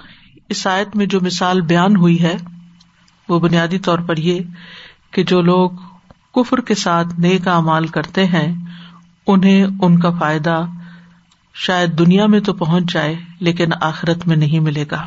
[0.49, 2.37] اس آیت میں جو مثال بیان ہوئی ہے،
[3.29, 4.41] وہ بنیادی طور پر یہ
[5.11, 5.71] کہ جو لوگ
[6.35, 8.65] کفر کے ساتھ نیک امال کرتے ہیں،
[9.27, 10.65] انہیں ان کا فائدہ
[11.61, 15.05] شاید دنیا میں تو پہنچ جائے لیکن آخرت میں نہیں ملے گا۔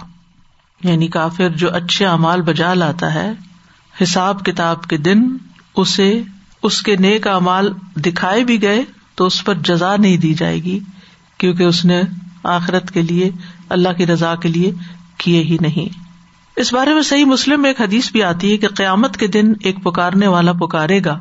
[0.83, 3.31] یعنی کافر جو اچھے امال بجا لاتا ہے،
[4.03, 5.37] حساب کتاب کے دن
[5.75, 6.21] اسے،
[6.63, 8.83] اس کے نیک امال دکھائے بھی گئے
[9.15, 10.79] تو اس پر جزا نہیں دی جائے گی،
[11.37, 12.01] کیونکہ اس نے
[12.43, 13.29] آخرت کے لیے،
[13.69, 14.71] اللہ کی رضا کے لیے
[15.17, 15.99] کیے ہی نہیں۔
[16.55, 19.53] اس بارے میں صحیح مسلم میں ایک حدیث بھی آتی ہے کہ قیامت کے دن
[19.63, 21.19] ایک پکارنے والا پکارے گا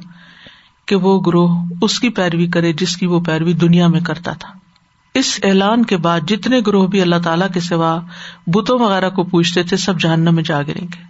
[0.86, 4.69] کہ وہ گروہ اس کی پیروی کرے جس کی وہ پیروی دنیا میں کرتا تھا۔
[5.14, 8.01] اس اعلان کے بعد جتنے گروہ بھی اللہ تعالیٰ کے سوا
[8.46, 11.03] بتوں وغیرہ کو پوچھتے تھے، سب جہنم میں جا گریں گے۔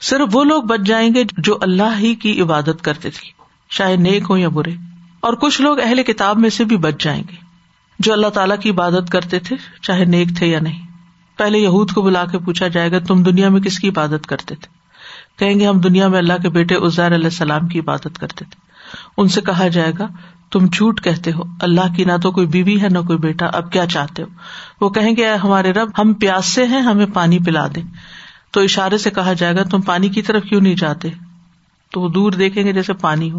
[0.00, 3.30] صرف وہ لوگ بچ جائیں گے جو اللہ ہی کی عبادت کرتے تھے،
[3.70, 4.70] چاہے نیک ہو یا برے۔
[5.20, 7.36] اور کچھ لوگ اہل کتاب میں سے بھی بچ جائیں گے
[7.98, 10.86] جو اللہ تعالیٰ کی عبادت کرتے تھے، چاہے نیک تھے یا نہیں۔
[11.36, 14.54] پہلے یہود کو بلا کے پوچھا جائے گا، تم دنیا میں کس کی عبادت کرتے
[14.54, 14.84] تھے؟
[15.38, 18.56] کہیں گے، ہم دنیا میں اللہ کے بیٹے ازیر علیہ السلام کی عبادت کرتے تھے۔
[19.16, 20.06] ان سے کہا جائے گا
[20.54, 23.72] تم جھوٹ کہتے ہو۔ اللہ کی نہ تو کوئی بیوی ہے، نہ کوئی بیٹا۔ اب
[23.72, 24.28] کیا چاہتے ہو؟
[24.80, 27.80] وہ کہیں گے ہمارے رب، ہم پیاس سے ہیں، ہمیں پانی پلا دے۔
[28.50, 31.08] تو اشارے سے کہا جائے گا، تم پانی کی طرف کیوں نہیں جاتے؟
[31.92, 33.38] تو وہ دور دیکھیں گے جیسے پانی ہو،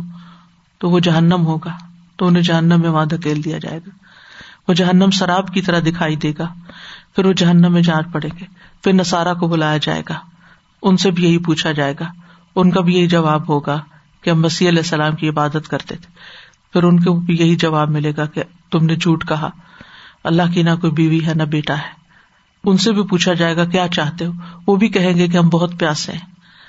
[0.77, 1.77] تو وہ جہنم ہوگا۔
[2.15, 3.89] تو انہیں جہنم میں وہاں دھکیل دیا جائے گا۔
[4.67, 6.53] وہ جہنم شراب کی طرح دکھائی دے گا۔
[7.15, 8.45] پھر وہ جہنم میں جان پڑے گے۔
[8.83, 10.15] پھر نسارا کو بلایا جائے گا۔
[10.81, 12.05] ان سے بھی یہی پوچھا جائے گا۔
[12.55, 13.79] ان کا بھی یہی جواب ہوگا
[14.21, 16.15] کہ ہم مسیح علیہ السلام کی عبادت کرتے تھے۔
[16.75, 19.49] پھر ان کو بھی یہی جواب ملے گا کہ تم نے جھوٹ کہا۔
[20.23, 22.05] اللہ کی نہ کوئی بیوی ہے نہ بیٹا ہے۔
[22.63, 24.31] ان سے بھی پوچھا جائے گا، کیا چاہتے ہو؟
[24.67, 26.19] وہ بھی کہیں گے کہ ہم بہت پیاسے ہیں۔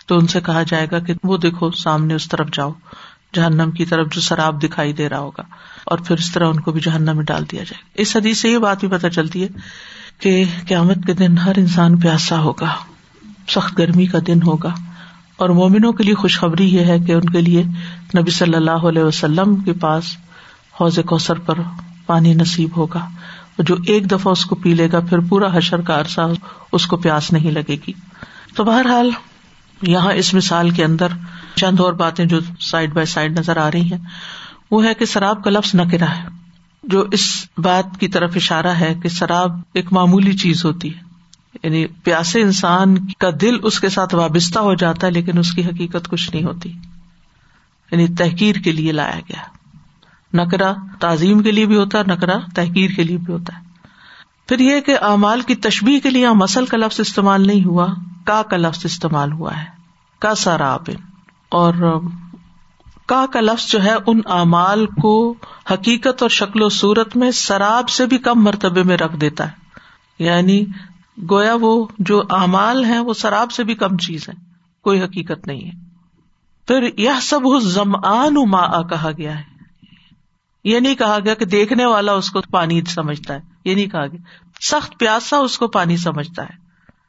[0.07, 2.73] تو ان سے کہا جائے گا کہ وہ دیکھو، سامنے اس طرف جاؤ۔
[3.35, 5.43] جہنم کی طرف جو شراب دکھائی دے رہا ہوگا۔
[5.85, 8.39] اور پھر اس طرح ان کو بھی جہنم میں ڈال دیا جائے۔ گا اس حدیث
[8.39, 9.49] سے یہ بات بھی پتہ چلتی ہے
[10.21, 12.75] کہ قیامت کے دن ہر انسان پیاسا ہوگا۔
[13.49, 14.75] سخت گرمی کا دن ہوگا۔
[15.37, 17.63] اور مومنوں کے لیے خوشخبری یہ ہے کہ ان کے لیے
[18.19, 20.05] نبی صلی اللہ علیہ وسلم کے پاس
[20.81, 21.55] حوض کوثر پر
[22.07, 23.09] پانی نصیب ہوگا۔
[23.59, 26.21] جو ایک دفعہ اس کو پی لے گا، پھر پورا حشر کا عرصہ
[26.73, 27.93] اس کو پیاس نہیں لگے گی۔
[28.55, 29.11] تو بہرحال
[29.83, 31.07] یہاں اس مثال کے اندر
[31.55, 33.99] چند اور باتیں جو سائڈ بائی سائڈ نظر آ رہی ہیں،
[34.71, 36.29] وہ ہے کہ شراب کا لفظ نہ کرا ہے۔
[36.85, 41.06] جو اس بات کی طرف اشارہ ہے کہ شراب ایک معمولی چیز ہوتی ہے۔
[41.63, 45.65] یعنی پیاسے انسان کا دل اس کے ساتھ وابستہ ہو جاتا ہے، لیکن اس کی
[45.65, 46.73] حقیقت کچھ نہیں ہوتی۔
[47.91, 49.43] یعنی تحقیر کے لیے لایا گیا۔
[50.33, 53.63] نکرا تعظیم کے لیے بھی ہوتا ہے نکرا تحقیر کے لیے بھی ہوتا ہے۔
[54.49, 57.87] پھر یہ کہ اعمال کی تشبیح کے لیے مسل کا لفظ استعمال نہیں ہوا،
[58.25, 59.65] کا کا لفظ استعمال ہوا ہے۔
[60.19, 60.77] کا سارا
[61.49, 62.01] اور
[63.07, 65.35] کا کا لفظ جو ہے، ان اعمال کو
[65.71, 69.53] حقیقت اور شکل و صورت میں شراب سے بھی کم مرتبے میں رکھ دیتا ہے۔
[70.19, 70.65] یعنی
[71.31, 74.35] گویا وہ جو اعمال ہے وہ شراب سے بھی کم چیز ہے
[74.83, 75.71] کوئی حقیقت نہیں ہے۔
[76.67, 79.45] پھر یہ سب زمان ما کہا گیا ہے۔
[80.65, 84.07] یہ نہیں کہا گیا کہ دیکھنے والا اس کو پانی سمجھتا ہے، یہ نہیں کہا
[84.07, 84.21] گیا۔
[84.61, 86.55] سخت پیاسا اس کو پانی سمجھتا ہے۔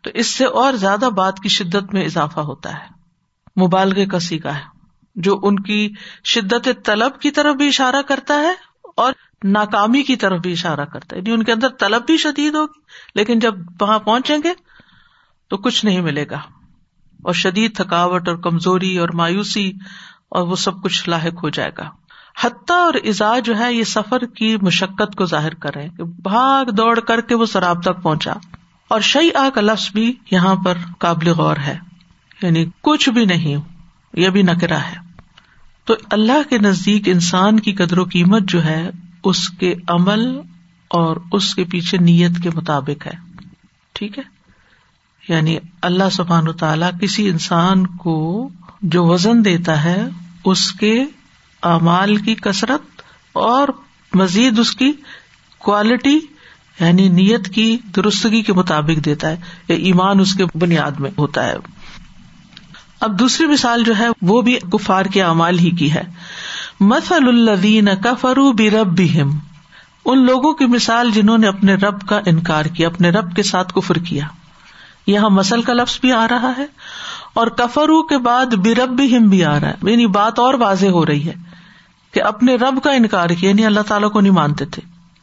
[0.02, 2.98] تو اس سے اور زیادہ بات کی شدت میں اضافہ ہوتا ہے۔
[3.66, 4.62] مبالغ کسی کا ہے،
[5.16, 5.94] جو ان کی
[6.26, 8.54] شدت طلب کی طرف بھی اشارہ کرتا ہے
[8.96, 12.56] اور ناکامی کی طرف بھی اشارہ کرتا ہے۔ یعنی ان کے اندر طلب بھی شدید
[12.56, 12.80] ہوگی،
[13.16, 14.54] لیکن جب وہاں پہنچیں گے
[15.48, 16.38] تو کچھ نہیں ملے گا۔
[17.24, 19.72] اور شدید تھکاوٹ اور کمزوری اور مایوسی
[20.30, 21.90] اور وہ سب کچھ لاحق ہو جائے گا۔
[22.42, 26.66] حتیٰ اور ازا جو ہے، یہ سفر کی مشقت کو ظاہر کر رہے کہ بھاگ
[26.66, 28.34] دوڑ کر کے وہ شراب تک پہنچا۔
[28.88, 31.78] اور شعی آ کا لفظ بھی یہاں پر قابل غور ہے۔
[32.42, 33.56] یعنی کچھ بھی نہیں،
[34.14, 34.96] یہ بھی نکرا ہے۔
[35.84, 38.90] تو اللہ کے نزدیک انسان کی قدر و قیمت جو ہے
[39.24, 40.40] اس کے عمل
[40.88, 43.12] اور اس کے پیچھے نیت کے مطابق ہے۔
[43.94, 44.24] ٹھیک ہے؟
[45.30, 48.50] یعنی اللہ سبحان تعالی کسی انسان کو
[48.82, 50.06] جو وزن دیتا ہے،
[50.46, 51.04] اس کے
[51.64, 53.02] اعمال کی کثرت
[53.34, 53.68] اور
[54.14, 54.92] مزید اس کی
[55.58, 56.20] کوالٹی
[56.80, 59.36] یعنی نیت کی درستگی کے مطابق دیتا ہے۔
[59.68, 61.54] یا ایمان اس کے بنیاد میں ہوتا ہے۔
[63.00, 66.04] اب دوسری مثال جو ہے، وہ بھی کفار کے اعمال ہی کی ہے۔
[66.80, 69.22] مسل الدین کفرو بی رب بھی
[70.06, 73.74] ان لوگوں کی مثال جنہوں نے اپنے رب کا انکار کیا، اپنے رب کے ساتھ
[73.74, 74.24] کفر کیا۔
[75.08, 76.66] یہاں مسل کا لفظ بھی آ رہا ہے
[77.34, 80.54] اور کفرو کے بعد بے رب بھی ہم بھی آ رہا ہے۔ یعنی بات اور
[80.54, 81.34] واضح ہو رہی ہے
[82.12, 84.82] کہ اپنے رب کا انکار کیا یعنی اللہ تعالیٰ کو نہیں مانتے تھے۔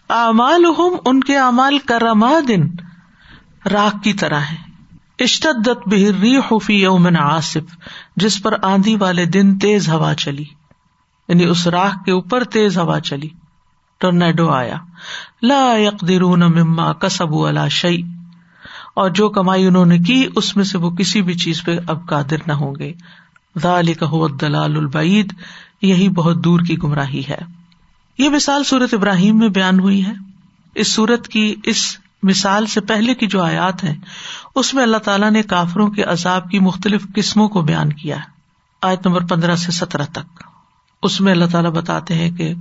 [0.09, 0.65] امال
[1.05, 2.69] ان کے امال کرما دن
[3.73, 4.57] راک کی طرح ہے
[5.19, 7.77] اشتدت بہری حفی یومن آصف
[8.17, 10.45] جس پر آندھی والے دن تیز ہوا چلی۔
[11.29, 13.29] یعنی اس راہ کے اوپر تیز ہوا چلی۔
[13.99, 14.77] ٹورنیڈو آیا۔
[15.43, 18.03] لا یقدرون مما کسب اللہ شعی
[18.95, 22.07] اور جو کمائی انہوں نے کی، اس میں سے وہ کسی بھی چیز پہ اب
[22.09, 22.93] قادر نہ ہوں گے۔
[24.41, 25.33] دلال البعید۔
[25.83, 27.39] یہی بہت دور کی گمراہی ہے۔
[28.19, 30.13] یہ مثال سورت ابراہیم میں بیان ہوئی ہے۔
[30.75, 33.95] اس سورت کی اس مثال سے پہلے کی جو آیات ہیں،
[34.55, 38.31] اس میں اللہ تعالیٰ نے کافروں کے عذاب کی مختلف قسموں کو بیان کیا ہے۔
[38.83, 40.54] آیت نمبر پندرہ سے سترہ تک۔
[41.05, 42.55] اس میں اللہ تعالیٰ بتاتے ہیں کہ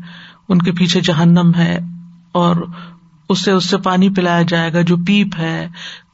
[0.49, 1.79] ان کے پیچھے جہنم ہے
[2.31, 2.55] اور
[3.29, 5.67] اسے اس سے پانی پلایا جائے گا جو پیپ ہے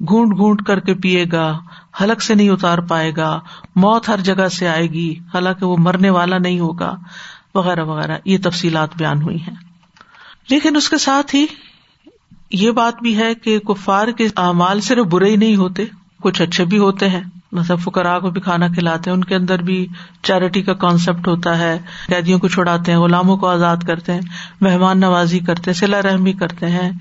[0.09, 1.59] گونٹ گونٹ کر کے پیے گا،
[2.01, 3.39] حلق سے نہیں اتار پائے گا،
[3.75, 6.95] موت ہر جگہ سے آئے گی، حالانکہ وہ مرنے والا نہیں ہوگا،
[7.55, 9.55] وغیرہ وغیرہ، یہ تفصیلات بیان ہوئی ہیں۔
[10.49, 11.45] لیکن اس کے ساتھ ہی
[12.51, 15.85] یہ بات بھی ہے کہ کفار کے اعمال صرف برے ہی نہیں ہوتے،
[16.23, 19.61] کچھ اچھے بھی ہوتے ہیں۔ مطلب فکرا کو بھی کھانا کھلاتے ہیں۔ ان کے اندر
[19.61, 19.87] بھی
[20.23, 24.21] چیریٹی کا کانسیپٹ ہوتا ہے۔ قیدیوں کو چھڑاتے ہیں، غلاموں کو آزاد کرتے ہیں،
[24.61, 26.91] مہمان نوازی کرتے ہیں سلا رحمی کرتے ہیں۔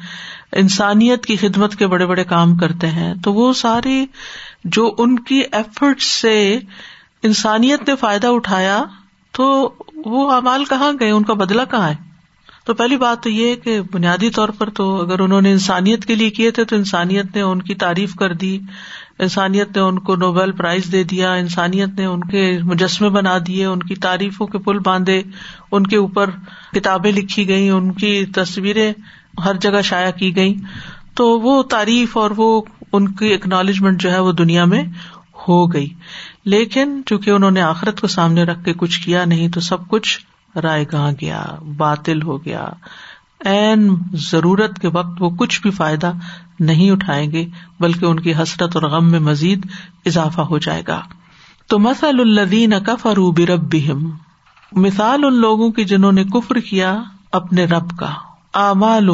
[0.53, 4.07] انسانیت کی خدمت کے بڑے بڑے کام کرتے ہیں۔ تو وہ ساری
[4.65, 6.59] جو ان کی ایفرٹ سے
[7.23, 8.85] انسانیت نے فائدہ اٹھایا،
[9.33, 11.95] تو وہ امال کہاں گئے؟ ان کا بدلا کہاں ہے؟
[12.65, 16.15] تو پہلی بات تو یہ کہ بنیادی طور پر تو اگر انہوں نے انسانیت کے
[16.15, 18.59] لیے کیے تھے، تو انسانیت نے ان کی تعریف کر دی۔
[19.19, 23.65] انسانیت نے ان کو نوبل پرائز دے دیا، انسانیت نے ان کے مجسمے بنا دیے،
[23.65, 25.23] ان کی تعریفوں کے پل باندھے،
[25.73, 26.31] ان کے اوپر
[26.73, 28.93] کتابیں لکھی گئی ان کی تصویریں
[29.45, 30.55] ہر جگہ شائع کی گئی
[31.15, 34.85] تو وہ تعریف اور وہ ان کی اکنالجمنٹ جو ہے وہ دنیا میں
[35.49, 35.89] ہو گئی۔
[36.45, 40.21] لیکن چونکہ انہوں نے آخرت کو سامنے رکھ کے کچھ کیا نہیں تو سب کچھ
[40.59, 41.45] رائے گاہ گیا،
[41.77, 42.69] باطل ہو گیا۔
[43.41, 46.13] این ضرورت کے وقت وہ کچھ بھی فائدہ
[46.61, 47.47] نہیں اٹھائیں گے،
[47.81, 49.67] بلکہ ان کی حسرت اور غم میں مزید
[50.07, 51.03] اضافہ ہو جائے گا۔
[51.67, 53.77] تو مسل الدین کفرو برب
[54.73, 58.15] مثال ان لوگوں کی جنہوں نے کفر کیا اپنے رب کا
[58.55, 59.09] امال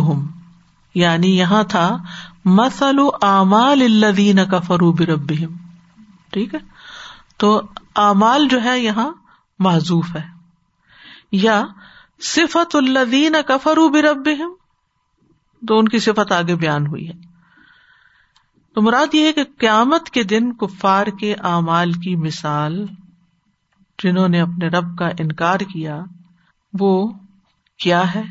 [0.95, 1.97] یعنی یہاں تھا
[2.45, 5.33] مسل امال الدین کفرو برب
[6.31, 6.59] ٹھیک ہے؟
[7.37, 7.63] تو
[7.95, 9.11] امال جو ہے یہاں
[9.59, 10.23] معذوف ہے۔
[11.33, 11.65] یا
[12.23, 14.29] صفت الدین کفرو برب
[15.69, 17.34] تو ان کی صفت آگے بیان ہوئی ہے۔
[18.75, 22.87] تو مراد یہ ہے کہ قیامت کے دن کفار کے اعمال کی مثال
[24.03, 26.01] جنہوں نے اپنے رب کا انکار کیا،
[26.81, 27.13] وہ
[27.79, 28.23] کیا ہے؟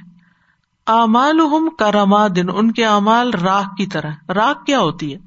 [0.87, 1.39] اعمال
[1.79, 5.19] کرما دن ان کے اعمال راک کی طرح۔ راک کیا ہوتی ہے؟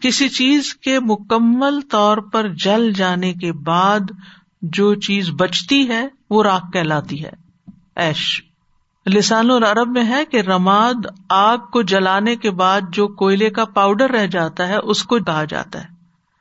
[0.00, 4.00] کسی چیز کے مکمل طور پر جل جانے کے بعد
[4.62, 7.30] جو چیز بچتی ہے، وہ راک کہلاتی ہے۔
[7.96, 8.51] ایش
[9.06, 14.10] لسان العرب میں ہے کہ رماد آگ کو جلانے کے بعد جو کوئلے کا پاؤڈر
[14.10, 15.88] رہ جاتا ہے، اس کو کہا جاتا ہے۔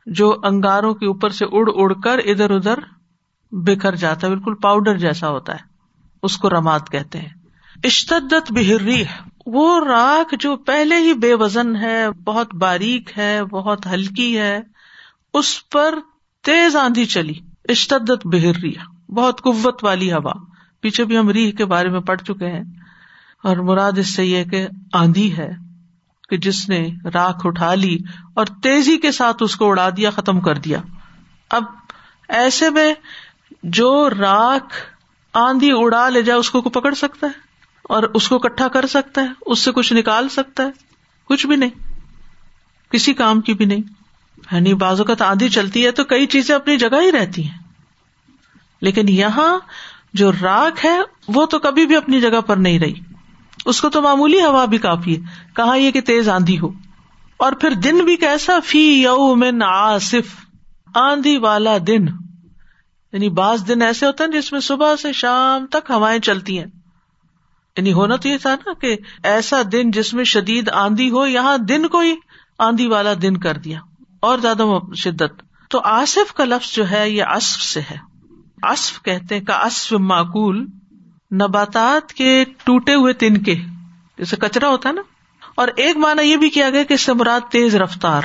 [0.06, 2.80] جو انگاروں کے اوپر سے اڑ اڑ کر ادھر ادھر
[3.52, 5.60] بکھر جاتا ہے، بالکل پاؤڈر جیسا ہوتا ہے۔
[6.24, 7.30] اس کو رماد کہتے ہیں۔
[7.84, 9.04] اشتدت بہری
[9.46, 14.60] وہ راکھ جو پہلے ہی بے وزن ہے، بہت باریک ہے، بہت ہلکی ہے،
[15.34, 15.96] اس پر
[16.44, 17.34] تیز آندھی چلی۔
[17.70, 18.74] اشتدت بہری
[19.10, 20.51] بہت قوت والی ہوا۔
[20.82, 22.64] پیچھے بھی ہم ریح کے بارے میں پڑھ چکے ہیں
[23.44, 25.50] اور مراد اس سے یہ کہ آندھی ہے
[26.30, 27.98] کہ جس نے راکھ اٹھا لی
[28.34, 30.82] اور تیزی کے ساتھ اس کو اڑا دیا، ختم کر دیا۔
[31.50, 31.64] اب
[32.30, 32.94] ایسے میں
[33.64, 34.74] جو راکھ
[35.34, 37.32] آندھی اڑا لے جائے، اس کو پکڑ سکتا ہے؟
[37.84, 40.72] اور اس کو اکٹھا کر سکتا ہے؟ اس سے کچھ نکال سکتا ہے؟
[41.26, 41.94] کچھ بھی نہیں۔
[42.92, 43.82] کسی کام کی بھی نہیں۔
[44.52, 47.58] یعنی بعض اوقات آندھی چلتی ہے تو کئی چیزیں اپنی جگہ ہی رہتی ہیں۔
[48.82, 49.60] لیکن یہاں
[50.14, 52.94] جو راک ہے، وہ تو کبھی بھی اپنی جگہ پر نہیں رہی۔
[53.66, 55.22] اس کو تو معمولی ہوا بھی کافی ہے۔
[55.56, 56.70] کہاں یہ کہ تیز آندھی ہو۔
[57.38, 60.46] اور پھر دن بھی کیسا؟ فی یوم آصف۔
[60.96, 62.08] آندھی والا دن۔
[63.14, 66.66] یعنی بعض دن ایسے ہوتے ہیں جس میں صبح سے شام تک ہوائیں چلتی ہیں۔
[67.78, 71.58] یعنی ہونا تو یہ تھا نا کہ ایسا دن جس میں شدید آندھی ہو، یہاں
[71.58, 72.14] دن کو ہی
[72.60, 73.80] آندھی والا دن کر دیا۔
[74.20, 74.64] اور زیادہ
[74.96, 78.11] شدت تو آصف کا لفظ جو ہے، یہ اصف سے ہے۔
[78.64, 80.68] اصف کہتے ہیں، کا اصف معقول
[81.34, 83.56] نباتات کے ٹوٹے ہوئے تن کے،
[84.18, 85.02] جیسے کچرا ہوتا ہے نا۔
[85.56, 88.22] اور ایک مانا یہ بھی کیا گیا کہ اس سے مراد تیز رفتار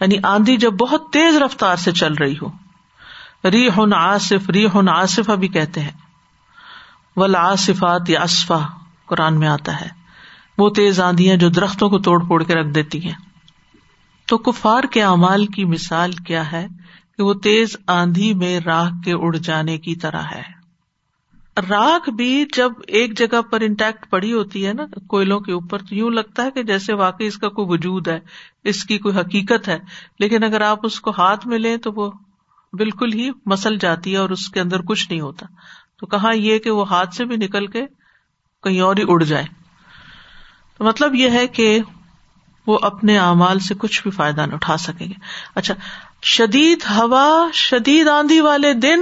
[0.00, 2.50] یعنی آندھی جب بہت تیز رفتار سے چل رہی ہو۔
[3.50, 5.90] ری ہن آصف ری ہن آصف ابھی کہتے ہیں۔
[7.16, 8.58] ول آصفات یا اسفا
[9.06, 9.88] قرآن میں آتا ہے۔
[10.58, 13.14] وہ تیز آندیاں جو درختوں کو توڑ پھوڑ کے رکھ دیتی ہیں۔
[14.26, 16.66] تو کفار کے اعمال کی مثال کیا ہے؟
[17.16, 20.64] کہ وہ تیز آندھی میں راہ کے اڑ جانے کی طرح ہے۔
[21.70, 25.94] راکھ بھی جب ایک جگہ پر انٹیکٹ پڑی ہوتی ہے نا کوئلوں کے اوپر، تو
[25.94, 28.18] یوں لگتا ہے کہ جیسے واقعی اس کا کوئی وجود ہے،
[28.64, 29.78] اس کی کوئی حقیقت ہے۔
[30.18, 32.10] لیکن اگر آپ اس کو ہاتھ میں لیں تو وہ
[32.72, 35.46] بالکل ہی مسل جاتی ہے اور اس کے اندر کچھ نہیں ہوتا۔
[36.00, 37.86] تو کہاں یہ کہ وہ ہاتھ سے بھی نکل کے
[38.62, 39.44] کہیں اور ہی اڑ جائے۔
[40.78, 41.80] تو مطلب یہ ہے کہ
[42.66, 45.14] وہ اپنے اعمال سے کچھ بھی فائدہ نہ اٹھا سکیں گے۔
[45.54, 45.74] اچھا
[46.24, 49.00] شدید ہوا، شدید آندھی والے دن،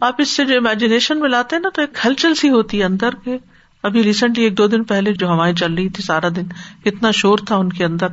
[0.00, 2.84] آپ اس سے جو امیجنیشن میں لاتے ہیں نا، تو ایک ہلچل سی ہوتی ہے
[2.84, 3.38] اندر کے۔
[3.82, 6.46] ابھی ریسنٹلی ایک دو دن پہلے جو ہوائیں چل رہی تھی، سارا دن
[6.84, 8.06] کتنا شور تھا ان کے اندر۔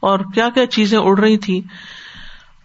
[0.00, 1.62] اور کیا کیا چیزیں اڑ رہی تھی۔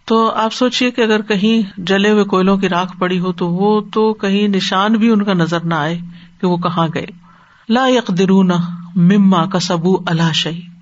[0.04, 3.80] تو آپ سوچیے کہ اگر کہیں جلے ہوئے کوئلوں کی راکھ پڑی ہو، تو وہ
[3.80, 5.98] تو کہیں نشان بھی ان کا نظر نہ آئے
[6.40, 7.06] کہ وہ کہاں گئے۔
[7.68, 8.50] لا درون
[8.94, 10.75] مما کا سبو اللہ شہی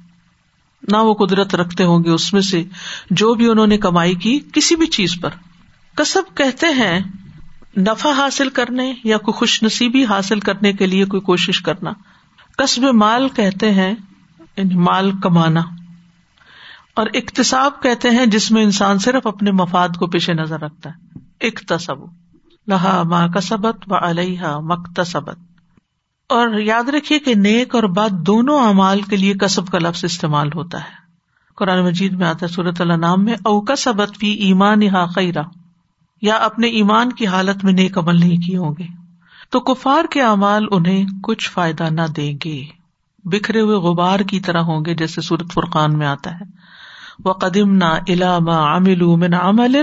[0.93, 2.65] نہ وہ قدرت رکھتے ہوں گے اس میں سے،
[3.11, 5.31] جو بھی انہوں نے کمائی کی کسی بھی چیز پر۔
[5.97, 7.01] کسب کہتے ہیں،
[7.77, 11.93] نفع حاصل کرنے یا کوئی خوش نصیبی حاصل کرنے کے لیے کوئی کوشش کرنا۔
[12.59, 13.95] کسب مال کہتے ہیں
[14.57, 15.61] یعنی مال کمانا۔
[16.95, 21.19] اور اقتصاب کہتے ہیں، جس میں انسان صرف اپنے مفاد کو پیش نظر رکھتا ہے۔
[21.47, 21.97] اقتصب
[22.67, 25.37] لہا ماں کسبت و علیہ مکتسبت
[26.29, 30.49] اور یاد رکھیے کہ نیک اور بد دونوں اعمال کے لیے کسب کا لفظ استعمال
[30.55, 31.05] ہوتا ہے۔
[31.57, 35.43] قرآن مجید میں آتا ہے صورت اللہ نام میں، او کسبت بھی ایمان یہاں خیرہ
[36.23, 38.87] یا اپنے ایمان کی حالت میں نیک عمل نہیں کیے ہوں گے۔
[39.51, 42.63] تو کفار کے اعمال انہیں کچھ فائدہ نہ دیں گے۔
[43.25, 46.45] بکھرے ہوئے غبار کی طرح ہوں گے، جیسے سورت فرقان میں آتا ہے۔
[47.25, 49.77] وہ قدیم نہ علامہ من عمل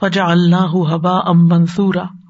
[0.00, 2.21] فجا اللہ حبا ام منصورا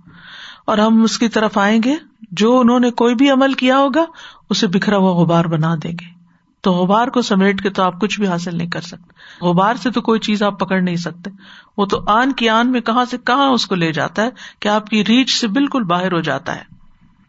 [0.67, 1.97] اور ہم اس کی طرف آئیں گے۔
[2.31, 4.05] جو انہوں نے کوئی بھی عمل کیا ہوگا،
[4.51, 6.23] اسے بکھرا ہوا غبار بنا دیں گے۔
[6.61, 9.13] تو غبار کو سمیٹ کے تو آپ کچھ بھی حاصل نہیں کر سکتے۔
[9.47, 11.31] غبار سے تو کوئی چیز آپ پکڑ نہیں سکتے۔
[11.77, 14.69] وہ تو آن کی آن میں کہاں سے کہاں اس کو لے جاتا ہے کہ
[14.69, 16.63] آپ کی ریچ سے بالکل باہر ہو جاتا ہے۔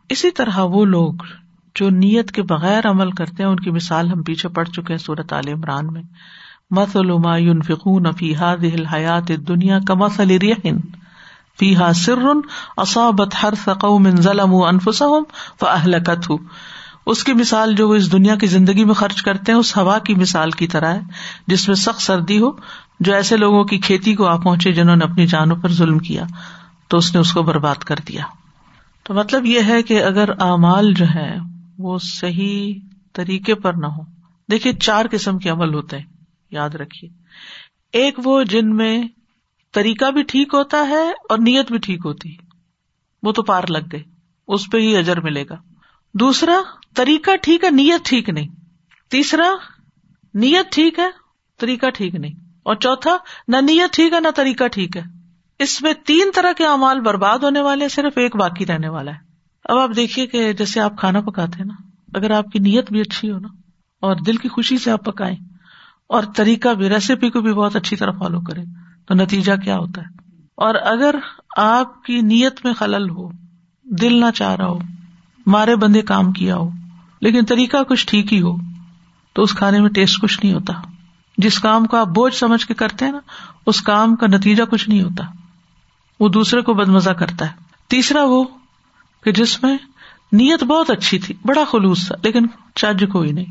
[0.09, 1.13] اسی طرح وہ لوگ
[1.75, 4.97] جو نیت کے بغیر عمل کرتے ہیں، ان کی مثال ہم پیچھے پڑ چکے ہیں
[4.97, 6.03] صورت عال عمران میں۔
[6.71, 10.37] مسلما فکون فیحا دل حیات دنیا کا مسل
[11.59, 12.19] فیحا سر
[12.77, 15.23] اصابت ہر سقو ظلم انفسہم
[15.59, 16.31] فاہلکت
[17.05, 19.99] اس کی مثال جو وہ اس دنیا کی زندگی میں خرچ کرتے ہیں، اس ہوا
[19.99, 20.99] کی مثال کی طرح ہے،
[21.47, 22.51] جس میں سخت سردی ہو،
[22.99, 26.23] جو ایسے لوگوں کی کھیتی کو آ پہنچے جنہوں نے اپنی جانوں پر ظلم کیا،
[26.87, 28.23] تو اس نے اس کو برباد کر دیا۔
[29.03, 31.37] تو مطلب یہ ہے کہ اگر اعمال جو ہے
[31.77, 32.73] وہ صحیح
[33.13, 34.01] طریقے پر نہ ہو
[34.51, 36.05] دیکھیے چار قسم کے عمل ہوتے ہیں،
[36.51, 37.09] یاد رکھیے۔
[37.93, 39.03] ایک وہ جن میں
[39.73, 42.35] طریقہ بھی ٹھیک ہوتا ہے اور نیت بھی ٹھیک ہوتی
[43.23, 44.03] وہ تو پار لگ گئے۔
[44.47, 45.55] اس پہ ہی اجر ملے گا۔
[46.13, 46.61] دوسرا،
[46.95, 48.47] طریقہ ٹھیک ہے، نیت ٹھیک نہیں۔
[49.09, 49.49] تیسرا،
[50.33, 51.09] نیت ٹھیک ہے،
[51.59, 52.31] طریقہ ٹھیک نہیں۔
[52.63, 53.17] اور چوتھا،
[53.47, 55.01] نہ نیت ٹھیک ہے، نہ طریقہ ٹھیک ہے۔
[55.59, 59.17] اس میں تین طرح کے امال برباد ہونے والے، صرف ایک باقی رہنے والا ہے۔
[59.65, 61.73] اب آپ دیکھیے کہ جیسے آپ کھانا پکاتے ہیں نا،
[62.13, 63.47] اگر آپ کی نیت بھی اچھی ہو نا،
[64.01, 65.35] اور دل کی خوشی سے آپ پکائیں،
[66.07, 68.63] اور طریقہ بھی ریسیپی کو بھی بہت اچھی طرح فالو کریں۔
[69.07, 70.07] تو نتیجہ کیا ہوتا ہے؟
[70.55, 71.15] اور اگر
[71.57, 73.29] آپ کی نیت میں خلل ہو،
[73.83, 74.79] دل نہ چاہ رہا ہو،
[75.45, 76.69] مارے بندے کام کیا ہو،
[77.21, 78.55] لیکن طریقہ کچھ ٹھیک ہی ہو،
[79.33, 80.73] تو اس کھانے میں ٹیسٹ کچھ نہیں ہوتا۔
[81.37, 83.19] جس کام کو آپ بوجھ سمجھ کے کرتے ہیں نا،
[83.65, 85.23] اس کام کا نتیجہ کچھ نہیں ہوتا۔
[86.19, 87.51] وہ دوسرے کو بد مزہ کرتا ہے۔
[87.87, 88.43] تیسرا وہ
[89.23, 89.77] کہ جس میں
[90.31, 92.45] نیت بہت اچھی تھی، بڑا خلوص تھا، لیکن
[92.75, 93.45] چج کوئی نہیں،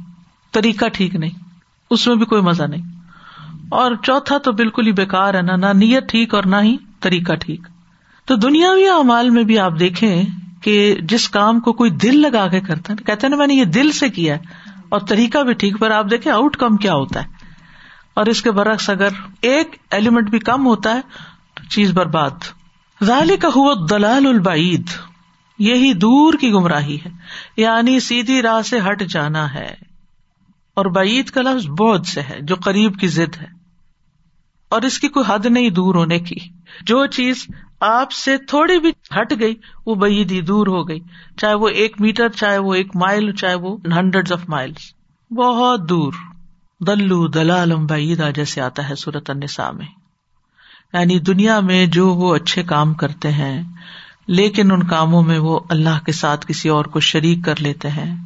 [0.53, 1.31] طریقہ ٹھیک نہیں،
[1.91, 3.02] اس میں بھی کوئی مزہ نہیں۔
[3.73, 7.33] اور چوتھا تو بالکل ہی بےکار ہے نا نہ نیت ٹھیک اور نہ ہی طریقہ
[7.35, 7.61] ٹھیک۔
[8.25, 10.23] تو دنیاوی اعمال میں بھی آپ دیکھیں
[10.63, 13.65] کہ جس کام کو کوئی دل لگا کے کرتا ہے، کہتے نا میں نے یہ
[13.65, 14.41] دل سے کیا ہے
[14.89, 17.29] اور طریقہ بھی ٹھیک، پر آپ دیکھیں آؤٹ کم کیا ہوتا ہے۔
[18.15, 19.09] اور اس کے برعکس اگر
[19.41, 21.01] ایک ایلیمنٹ بھی کم ہوتا ہے
[21.55, 22.31] تو چیز برباد۔
[23.05, 24.87] ظاہر کا ہوا دلال البعید۔
[25.59, 27.11] یہی دور کی گمراہی ہے۔
[27.57, 29.75] یعنی سیدھی راہ سے ہٹ جانا ہے۔
[30.75, 33.62] اور بعید کا لفظ بہت سے ہے، جو قریب کی ضد ہے۔
[34.73, 36.37] اور اس کی کوئی حد نہیں دور ہونے کی۔
[36.87, 37.47] جو چیز
[37.81, 39.55] آپ سے تھوڑی بھی ہٹ گئی،
[39.87, 41.01] وہ بعید ہی دور ہو گئی۔
[41.37, 44.73] چاہے وہ ایک میٹر، چاہے وہ ایک مائل، چاہے وہ ہنڈریڈ آف مائل
[45.35, 46.13] بہت دور۔
[46.81, 49.87] دلو دلالم بعید جیسے آتا ہے سورت النساء میں۔
[50.93, 53.63] یعنی دنیا میں جو وہ اچھے کام کرتے ہیں،
[54.27, 58.17] لیکن ان کاموں میں وہ اللہ کے ساتھ کسی اور کو شریک کر لیتے ہیں۔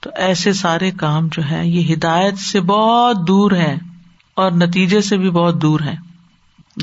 [0.00, 3.78] تو ایسے سارے کام جو ہے یہ ہدایت سے بہت دور ہے
[4.36, 5.94] اور نتیجے سے بھی بہت دور ہے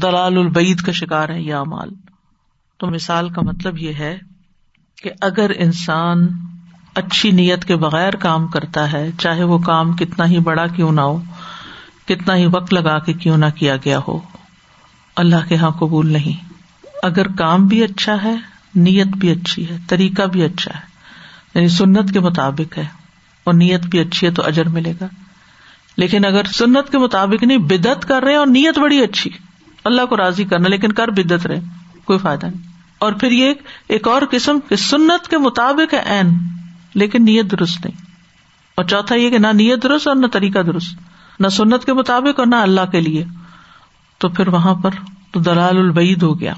[0.01, 1.89] دلال البعید کا شکار ہے یہ امال
[2.79, 4.17] تو مثال کا مطلب یہ ہے
[5.03, 6.27] کہ اگر انسان
[6.95, 11.01] اچھی نیت کے بغیر کام کرتا ہے، چاہے وہ کام کتنا ہی بڑا کیوں نہ
[11.01, 11.19] ہو،
[12.05, 14.19] کتنا ہی وقت لگا کے کیوں نہ کیا گیا ہو،
[15.15, 16.45] اللہ کے یہاں قبول نہیں۔
[17.03, 18.35] اگر کام بھی اچھا ہے،
[18.75, 20.81] نیت بھی اچھی ہے، طریقہ بھی اچھا ہے
[21.55, 22.85] یعنی سنت کے مطابق ہے،
[23.43, 25.07] اور نیت بھی اچھی ہے تو اجر ملے گا۔
[25.97, 29.31] لیکن اگر سنت کے مطابق نہیں بدت کر رہے اور نیت بڑی اچھی
[29.83, 31.59] اللہ کو راضی کرنا، لیکن کر بدت رہے،
[32.05, 33.53] کوئی فائدہ نہیں۔ اور پھر یہ
[33.87, 36.29] ایک اور قسم کے سنت کے مطابق ہے این
[36.93, 38.05] لیکن نیت درست نہیں۔
[38.75, 40.97] اور چوتھا یہ کہ نہ نیت درست اور نہ طریقہ درست۔
[41.39, 43.25] نہ سنت کے مطابق اور نہ اللہ کے لیے۔
[44.17, 44.91] تو پھر وہاں پر
[45.31, 46.53] تو دلال البعید ہو گیا۔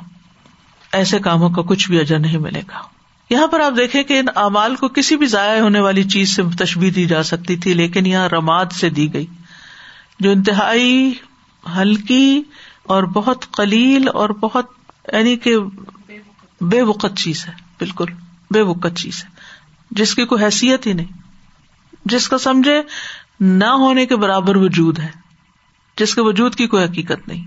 [0.94, 2.95] ایسے کاموں کا کچھ بھی اجر نہیں ملے گا۔
[3.30, 6.42] یہاں پر آپ دیکھیں کہ ان اعمال کو کسی بھی ضائع ہونے والی چیز سے
[6.60, 9.26] تشبیح دی جا سکتی تھی، لیکن یہاں رماد سے دی گئی،
[10.20, 11.14] جو انتہائی
[11.78, 12.44] ہلکی
[12.84, 14.66] اور بہت قلیل اور بہت
[15.14, 15.58] یعنی کہ
[16.62, 18.06] بے وقت چیز ہے، بالکل
[18.52, 19.30] بے وقت چیز ہے،
[19.92, 21.12] جس کی کوئی حیثیت ہی نہیں،
[22.06, 22.82] جس کا سمجھے
[23.40, 25.10] نہ ہونے کے برابر وجود ہے،
[25.98, 27.44] جس کے وجود کی کوئی حقیقت نہیں۔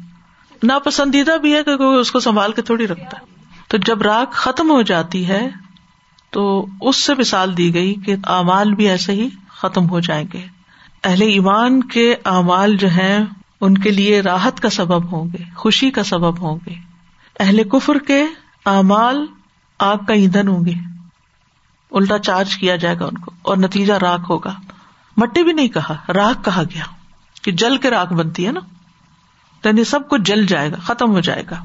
[0.63, 3.27] ناپسندیدہ بھی ہے کہ کوئی اس کو سنبھال کے تھوڑی رکھتا ہے۔
[3.69, 5.49] تو جب راک ختم ہو جاتی ہے
[6.31, 10.47] تو اس سے مثال دی گئی کہ اعمال بھی ایسے ہی ختم ہو جائیں گے۔
[11.05, 13.19] اہل ایمان کے اعمال جو ہیں،
[13.61, 16.75] ان کے لیے راحت کا سبب ہوں گے، خوشی کا سبب ہوں گے۔
[17.41, 18.23] اہل کفر کے
[18.67, 19.27] اعمال
[19.79, 20.73] آگ کا ایندھن ہوں گے۔
[21.93, 24.55] الٹا چارج کیا جائے گا ان کو اور نتیجہ راک ہوگا۔
[25.17, 26.85] مٹی بھی نہیں کہا، راک کہا گیا
[27.43, 28.61] کہ جل کے راک بنتی ہے نا۔
[29.65, 31.65] یعنی سب کچھ جل جائے گا، ختم ہو جائے گا۔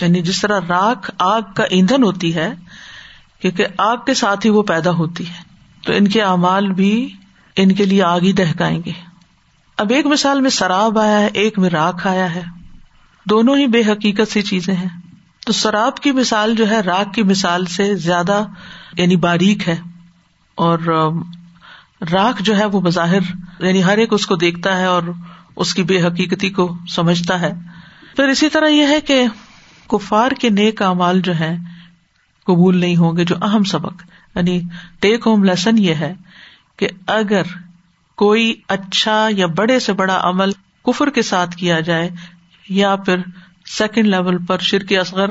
[0.00, 2.54] یعنی جس طرح راک آگ کا ایندھن ہوتی ہے
[3.40, 5.48] کیونکہ آگ کے ساتھ ہی وہ پیدا ہوتی ہے۔
[5.84, 7.12] تو ان کے اعمال بھی
[7.56, 8.92] ان کے لیے آگ ہی دہکائیں گے۔
[9.76, 12.42] اب ایک مثال میں شراب آیا ہے، ایک میں راک آیا ہے۔
[13.24, 14.88] دونوں ہی بے حقیقت سی چیزیں ہیں۔
[15.46, 18.44] تو شراب کی مثال جو ہے راک کی مثال سے زیادہ
[18.96, 19.76] یعنی باریک ہے۔
[20.54, 20.78] اور
[22.12, 23.20] راک جو ہے، وہ بظاہر
[23.58, 25.02] یعنی ہر ایک اس کو دیکھتا ہے اور
[25.56, 27.52] اس کی بے حقیقتی کو سمجھتا ہے۔
[28.16, 29.24] پھر اسی طرح یہ ہے کہ
[29.88, 31.56] کفار کے نیک امال جو ہے
[32.48, 34.02] قبول نہیں ہوں گے، جو اہم سبق۔
[34.34, 34.60] یعنی
[35.00, 36.14] ٹیک ہوم لیسن یہ ہے
[36.76, 37.42] کہ اگر
[38.16, 40.50] کوئی اچھا یا بڑے سے بڑا عمل
[40.86, 42.10] کفر کے ساتھ کیا جائے،
[42.68, 43.16] یا پھر
[43.66, 45.30] سیکنڈ لیول پر شرک اصغر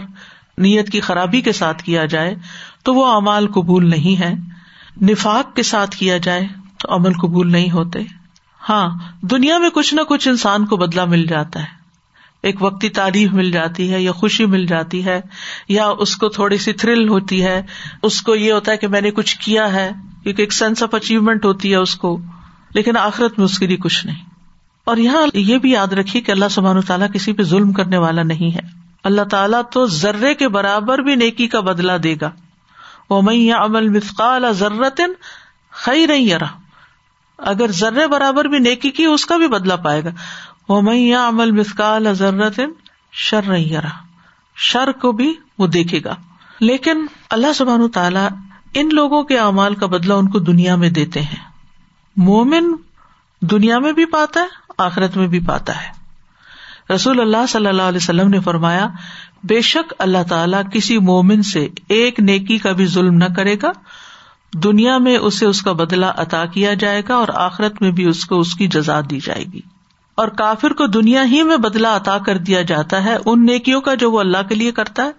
[0.58, 2.36] نیت کی خرابی کے ساتھ کیا جائے،
[2.84, 4.34] تو وہ امال قبول نہیں ہے
[5.02, 6.48] نفاق کے ساتھ کیا جائے
[6.78, 8.00] تو عمل قبول نہیں ہوتے۔
[8.70, 8.88] ہاں
[9.22, 11.77] دنیا میں کچھ نہ کچھ انسان کو بدلا مل جاتا ہے۔
[12.48, 15.22] ایک وقتی تعریف مل جاتی ہے یا خوشی مل جاتی ہے
[15.70, 17.62] یا اس کو تھوڑی سی تھرل ہوتی ہے،
[18.04, 19.92] اس کو یہ ہوتا ہے کہ میں نے کچھ کیا ہے،
[20.24, 22.20] کیونکہ ایک سینس آف اچیومنٹ ہوتی ہے اس کو،
[22.74, 24.26] لیکن آخرت میں اس کے لیے کچھ نہیں۔
[24.84, 28.24] اور یہاں یہ بھی یاد رکھیے کہ اللہ سبحان تعالیٰ کسی پہ ظلم کرنے والا
[28.24, 28.60] نہیں ہے۔
[29.04, 32.32] اللہ تعالیٰ تو ذرے کے برابر بھی نیکی کا بدلا دے گا۔
[33.10, 35.02] وہ میں عمل مثقال ضرورت
[35.72, 36.34] خی رہی
[37.38, 40.10] اگر ذرے برابر بھی نیکی کی، اس کا بھی بدلا پائے گا۔
[40.70, 42.60] وہ میں عمل مسکال ضرورت
[43.12, 44.04] شر نہیں رہا
[44.56, 46.16] شر کو بھی وہ دیکھے گا۔
[46.60, 48.28] لیکن اللہ سبحان تعالیٰ
[48.74, 51.50] ان لوگوں کے اعمال کا بدلا ان کو دنیا میں دیتے ہیں۔
[52.18, 52.76] مومن
[53.42, 54.46] دنیا میں بھی پاتا ہے،
[54.78, 55.98] آخرت میں بھی پاتا ہے۔
[56.94, 58.88] رسول اللہ صلی اللہ علیہ وسلم نے فرمایا،
[59.44, 63.72] بے شک اللہ تعالیٰ کسی مومن سے ایک نیکی کا بھی ظلم نہ کرے گا۔
[64.54, 68.26] دنیا میں اسے اس کا بدلا عطا کیا جائے گا اور آخرت میں بھی اس
[68.26, 69.62] کو اس کی جزا دی جائے گی۔
[70.18, 73.94] اور کافر کو دنیا ہی میں بدلا عطا کر دیا جاتا ہے ان نیکیوں کا
[73.94, 75.12] جو وہ اللہ کے لیے کرتا ہے۔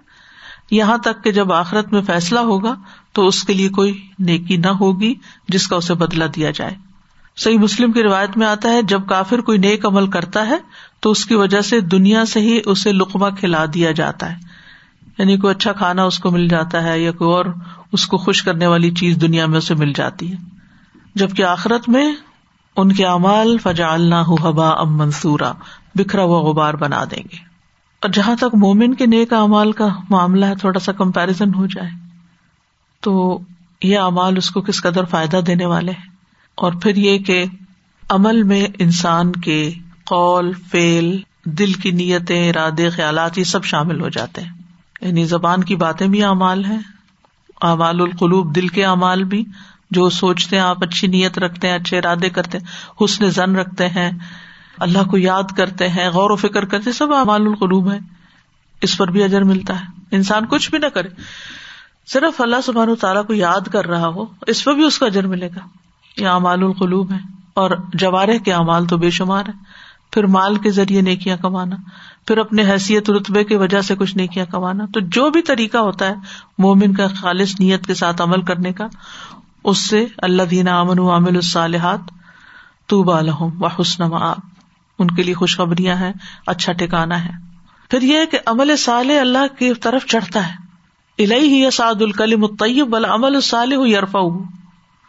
[0.71, 2.75] یہاں تک کہ جب آخرت میں فیصلہ ہوگا
[3.13, 5.15] تو اس کے لیے کوئی نیکی نہ ہوگی
[5.49, 6.75] جس کا اسے بدلا دیا جائے۔
[7.37, 10.57] صحیح مسلم کی روایت میں آتا ہے، جب کافر کوئی نیک عمل کرتا ہے
[11.01, 14.37] تو اس کی وجہ سے دنیا سے ہی اسے لقمہ کھلا دیا جاتا ہے۔
[15.19, 17.45] یعنی کوئی اچھا کھانا اس کو مل جاتا ہے یا کوئی اور
[17.93, 20.37] اس کو خوش کرنے والی چیز دنیا میں اسے مل جاتی ہے۔
[21.15, 22.13] جبکہ آخرت میں
[22.79, 25.53] ان کے امال فجا اللہ ہبا ام منصورا،
[25.95, 27.37] بکھرا ہوا غبار بنا دیں گے۔
[28.01, 31.91] اور جہاں تک مومن کے نیک امال کا معاملہ ہے، تھوڑا سا کمپیرزن ہو جائے۔
[33.01, 33.39] تو
[33.83, 36.07] یہ امال اس کو کس قدر فائدہ دینے والے ہیں؟
[36.55, 37.45] اور پھر یہ کہ
[38.09, 39.73] عمل میں انسان کے
[40.05, 44.53] قول فیل دل کی نیتیں، ارادے، خیالات، یہ سب شامل ہو جاتے ہیں۔
[45.01, 46.79] یعنی زبان کی باتیں بھی اعمال ہیں،
[47.63, 49.45] اعمال القلوب، دل کے اعمال بھی۔
[49.91, 52.65] جو سوچتے ہیں، آپ اچھی نیت رکھتے ہیں، اچھے ارادے کرتے ہیں،
[53.05, 54.11] حسن زن رکھتے ہیں،
[54.79, 57.99] اللہ کو یاد کرتے ہیں، غور و فکر کرتے سب اعمال القلوب ہے
[58.83, 61.09] اس پر بھی اجر ملتا ہے۔ انسان کچھ بھی نہ کرے۔
[62.07, 65.27] صرف اللہ سبحان تعالیٰ کو یاد کر رہا ہو، اس پہ بھی اس کا اجر
[65.27, 65.61] ملے گا۔
[66.17, 67.19] یہ اعمال القلوب ہے
[67.55, 71.77] اور جوارے کے اعمال تو بے شمار ہے پھر مال کے ذریعے نیکیاں کمانا،
[72.27, 76.09] پھر اپنے حیثیت رتبے کی وجہ سے کچھ نیکیاں کمانا۔ تو جو بھی طریقہ ہوتا
[76.09, 76.15] ہے،
[76.59, 78.87] مومن کا خالص نیت کے ساتھ عمل کرنے کا۔
[79.69, 82.01] اس سے اللہ دینا امن عامل الصالحات
[82.87, 84.03] تو بالحم و حسن
[84.99, 86.13] ان کے لیے خوشخبریاں ہیں
[86.47, 87.31] اچھا ٹھکانا ہے۔
[87.91, 90.53] پھر یہ کہ عمل صالح اللہ کی طرف چڑھتا ہے۔
[91.19, 94.19] الہی ہی سعد الکلیم الطیب بل عمل الصالح یرفا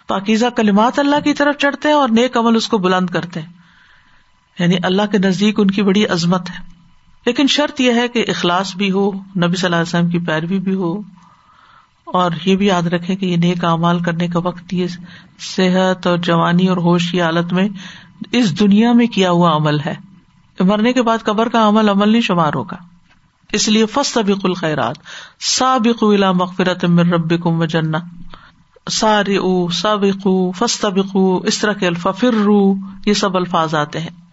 [0.07, 3.53] پاکیزہ کلمات اللہ کی طرف چڑھتے ہیں اور نیک عمل اس کو بلند کرتے ہیں۔
[4.59, 6.55] یعنی اللہ کے نزدیک ان کی بڑی عظمت ہے۔
[7.25, 10.59] لیکن شرط یہ ہے کہ اخلاص بھی ہو، نبی صلی اللہ علیہ وسلم کی پیروی
[10.59, 11.01] بھی ہو۔
[12.13, 14.87] اور یہ بھی یاد رکھے کہ یہ نیک امال کرنے کا وقت یہ
[15.39, 17.69] صحت اور جوانی اور ہوش کی حالت میں
[18.31, 19.95] اس دنیا میں کیا ہوا عمل ہے۔
[20.59, 22.75] مرنے کے بعد قبر کا عمل عمل نہیں شمار ہوگا۔
[23.53, 24.95] اس لیے فسط ابق الخیرات
[25.39, 27.97] سابق الا مغفرت من ربکم و جنہ۔
[28.91, 30.85] سار او سابق فسط
[31.43, 32.73] اس طرح کے الفا فرو
[33.05, 34.29] یہ سب الفاظ آتے ہیں۔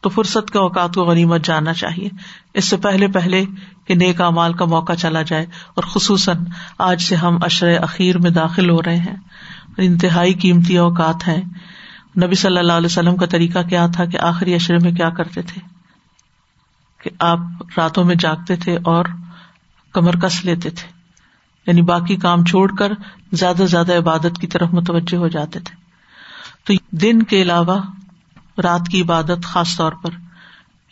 [0.00, 2.08] تو فرصت کے اوقات کو غنیمت جاننا چاہیے۔
[2.54, 3.44] اس سے پہلے پہلے
[3.90, 6.36] کہ نیک مال کا موقع چلا جائے اور خصوصاً
[6.78, 9.16] آج سے ہم اشر اخیر میں داخل ہو رہے ہیں۔
[9.76, 11.42] انتہائی قیمتی اوقات ہیں۔
[12.24, 15.42] نبی صلی اللہ علیہ وسلم کا طریقہ کیا تھا کہ آخری اشرے میں کیا کرتے
[15.42, 15.60] تھے؟
[17.02, 17.38] کہ آپ
[17.76, 19.04] راتوں میں جاگتے تھے اور
[19.92, 20.88] کمر کس لیتے تھے۔
[21.66, 22.92] یعنی باقی کام چھوڑ کر
[23.32, 25.76] زیادہ سے زیادہ عبادت کی طرف متوجہ ہو جاتے تھے۔
[26.64, 27.82] تو دن کے علاوہ
[28.62, 30.10] رات کی عبادت خاص طور پر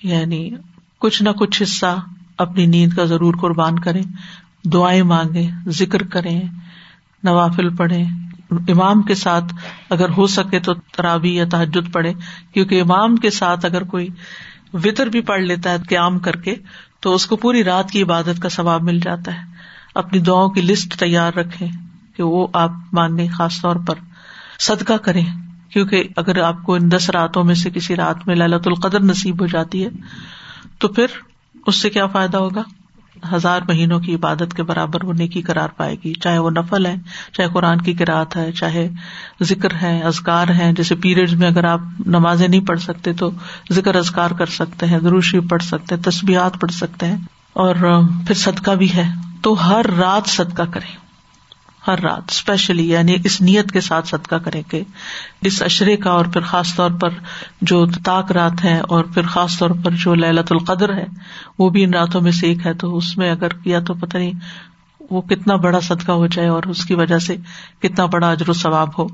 [0.03, 0.51] یعنی
[0.99, 1.97] کچھ نہ کچھ حصہ
[2.39, 4.03] اپنی نیند کا ضرور قربان کریں،
[4.65, 6.41] دعائیں مانگے ذکر کریں،
[7.23, 8.05] نوافل پڑھیں۔
[8.51, 9.55] امام کے ساتھ
[9.91, 12.13] اگر ہو سکے تو ترابی یا تحجد پڑھے
[12.53, 14.09] کیونکہ امام کے ساتھ اگر کوئی
[14.73, 16.55] وطر بھی پڑھ لیتا ہے، قیام کر کے،
[17.01, 19.43] تو اس کو پوری رات کی عبادت کا ثواب مل جاتا ہے۔
[19.95, 21.67] اپنی دعاؤں کی لسٹ تیار رکھے
[22.17, 23.95] کہ وہ آپ مانگے خاص طور پر
[24.59, 25.25] صدقہ کریں۔
[25.71, 29.41] کیونکہ اگر آپ کو ان دس راتوں میں سے کسی رات میں للت القدر نصیب
[29.41, 29.89] ہو جاتی ہے،
[30.79, 31.07] تو پھر
[31.69, 32.63] اس سے کیا فائدہ ہوگا؟
[33.33, 36.97] ہزار مہینوں کی عبادت کے برابر وہ نیکی قرار پائے گی۔ چاہے وہ نفل ہے،
[37.33, 38.89] چاہے قرآن کی قرآت ہے، چاہے
[39.43, 43.31] ذکر ہے ازکار ہے جیسے پیریڈ میں اگر آپ نمازیں نہیں پڑھ سکتے تو
[43.73, 47.17] ذکر ازکار کر سکتے ہیں دروشی پڑھ سکتے ہیں، تسبیحات پڑھ سکتے ہیں
[47.53, 47.75] اور
[48.27, 49.11] پھر صدقہ بھی ہے۔
[49.43, 51.08] تو ہر رات صدقہ کریں۔
[51.87, 54.83] ہر رات اسپیشلی یعنی اس نیت کے ساتھ صدقہ کرے کہ
[55.41, 57.09] اس اشرے کا اور پھر خاص طور پر
[57.61, 61.05] جو تاک رات ہے اور پھر خاص طور پر جو للت القدر ہے،
[61.59, 64.17] وہ بھی ان راتوں میں سے ایک ہے۔ تو اس میں اگر کیا تو پتہ
[64.17, 64.33] نہیں
[65.11, 67.37] وہ کتنا بڑا صدقہ ہو جائے اور اس کی وجہ سے
[67.83, 69.07] کتنا بڑا اجر و ثواب ہو۔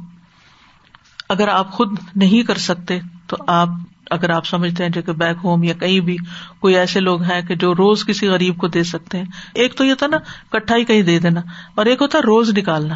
[1.29, 3.69] اگر آپ خود نہیں کر سکتے تو آپ
[4.11, 6.16] اگر آپ سمجھتے ہیں جو کہ بیک ہوم یا کہیں بھی
[6.61, 9.24] کوئی ایسے لوگ ہیں کہ جو روز کسی غریب کو دے سکتے ہیں۔
[9.55, 10.16] ایک تو یہ تھا نا
[10.50, 11.40] کٹھا ہی کہیں دے دینا،
[11.74, 12.94] اور ایک ہوتا ہے روز نکالنا۔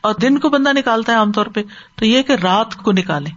[0.00, 1.62] اور دن کو بندہ نکالتا ہے عام طور پہ،
[1.94, 3.30] تو یہ کہ رات کو نکالے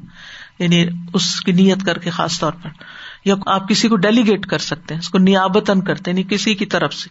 [0.59, 2.69] یعنی اس کی نیت کر کے خاص طور پر۔
[3.25, 6.65] یا آپ کسی کو ڈیلیگیٹ کر سکتے ہیں، اس کو نیابتن کرتے یعنی کسی کی
[6.65, 7.09] طرف سے۔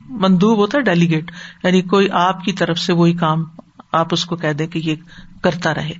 [0.00, 1.30] مندوب ہوتا ہے ڈیلیگیٹ
[1.64, 3.44] یعنی کوئی آپ کی طرف سے وہی کام
[3.92, 4.94] آپ اس کو کہہ دیں کہ یہ
[5.42, 5.92] کرتا رہے،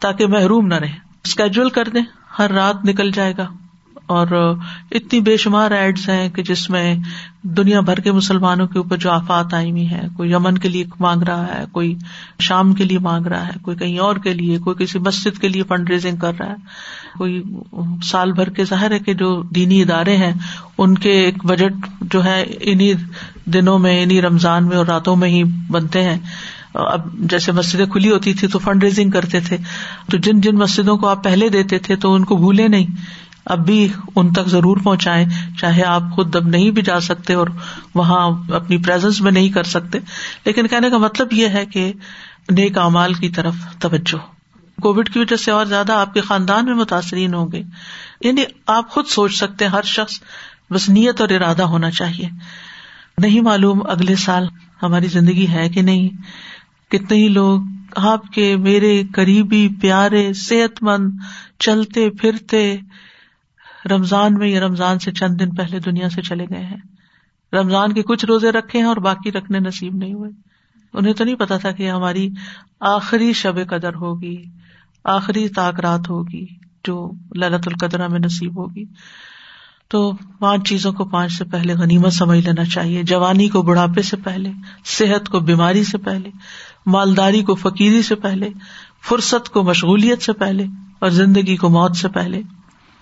[0.00, 2.02] تاکہ محروم نہ رہے۔ اسکیجول کر دیں،
[2.38, 3.46] ہر رات نکل جائے گا۔
[4.06, 4.54] اور
[4.90, 6.94] اتنی بے شمار ایڈس ہیں کہ جس میں
[7.42, 10.84] دنیا بھر کے مسلمانوں کے اوپر جو آفات آئی ہوئی ہیں، کوئی یمن کے لیے
[11.00, 11.94] مانگ رہا ہے، کوئی
[12.40, 15.48] شام کے لیے مانگ رہا ہے، کوئی کہیں اور کے لیے، کوئی کسی مسجد کے
[15.48, 16.54] لیے فنڈ ریزنگ کر رہا ہے۔
[17.18, 17.42] کوئی
[18.02, 20.32] سال بھر کے ظاہر ہے کہ جو دینی ادارے ہیں،
[20.78, 22.92] ان کے ایک بجٹ جو ہے انہیں
[23.50, 26.18] دنوں میں انہیں رمضان میں اور راتوں میں ہی بنتے ہیں۔
[26.74, 29.56] اب جیسے مسجدیں کھلی ہوتی تھی تو فنڈ ریزنگ کرتے تھے۔
[30.10, 32.86] تو جن جن مسجدوں کو آپ پہلے دیتے تھے تو ان کو بھولے نہیں۔
[33.44, 35.24] اب بھی ان تک ضرور پہنچائے
[35.60, 37.46] چاہے آپ خود اب نہیں بھی جا سکتے اور
[37.94, 39.98] وہاں اپنی پرزنس میں نہیں کر سکتے۔
[40.44, 41.92] لیکن کہنے کا مطلب یہ ہے کہ
[42.50, 44.16] نیک امال کی طرف توجہ۔
[44.82, 47.62] کووڈ کی وجہ سے اور زیادہ آپ کے خاندان میں متاثرین ہوں گے۔
[48.20, 50.20] یعنی آپ خود سوچ سکتے ہر شخص
[50.70, 52.28] بس نیت اور ارادہ ہونا چاہیے۔
[53.18, 54.48] نہیں معلوم اگلے سال
[54.82, 56.08] ہماری زندگی ہے کہ نہیں۔
[56.90, 57.60] کتنے ہی لوگ
[57.96, 61.10] آپ کے میرے قریبی، پیارے صحت مند
[61.58, 62.76] چلتے پھرتے
[63.90, 66.76] رمضان میں یا رمضان سے چند دن پہلے دنیا سے چلے گئے ہیں۔
[67.52, 70.30] رمضان کے کچھ روزے رکھے ہیں اور باقی رکھنے نصیب نہیں ہوئے۔
[70.92, 72.28] انہیں تو نہیں پتا تھا کہ ہماری
[72.80, 74.44] آخری شب قدر ہوگی،
[75.04, 76.46] آخری طاق رات ہوگی،
[76.84, 78.84] جو للت القدرہ میں نصیب ہوگی۔
[79.88, 84.16] تو پانچ چیزوں کو پانچ سے پہلے غنیمت سمجھ لینا چاہیے۔ جوانی کو بڑھاپے سے
[84.16, 84.50] پہلے،
[84.84, 86.30] صحت کو بیماری سے پہلے۔
[86.88, 88.50] مالداری کو فقیری سے پہلے،
[89.08, 90.64] فرصت کو مشغولیت سے پہلے
[90.98, 92.40] اور زندگی کو موت سے پہلے۔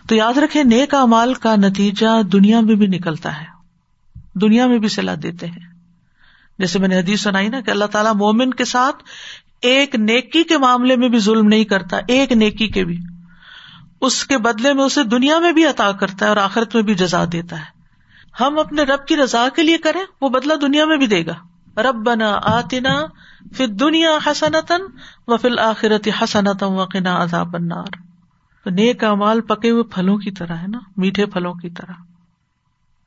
[0.08, 3.46] تو یاد رکھے نیک امال کا نتیجہ دنیا میں بھی نکلتا ہے۔
[4.34, 5.76] دنیا میں بھی صلاح دیتے ہیں۔
[6.58, 9.04] جیسے میں نے حدیث سنائی نا کہ اللہ تعالیٰ مومن کے ساتھ
[9.62, 12.98] ایک نیکی کے معاملے میں بھی ظلم نہیں کرتا، ایک نیکی کے بھی۔
[14.00, 16.94] اس کے بدلے میں اسے دنیا میں بھی عطا کرتا ہے اور آخرت میں بھی
[16.94, 17.76] جزا دیتا ہے۔
[18.40, 21.34] ہم اپنے رب کی رضا کے لیے کریں، وہ بدلا دنیا میں بھی دے گا۔
[21.76, 22.10] رب
[22.42, 23.06] آتنا
[23.52, 24.82] پھر دنیا حسنتن
[25.26, 27.96] و فل آخرت حسنتم وقنا عذاب النار۔
[28.64, 31.92] تو نیک امال پکے ہوئے پھلوں کی طرح ہے نا، میٹھے پھلوں کی طرح۔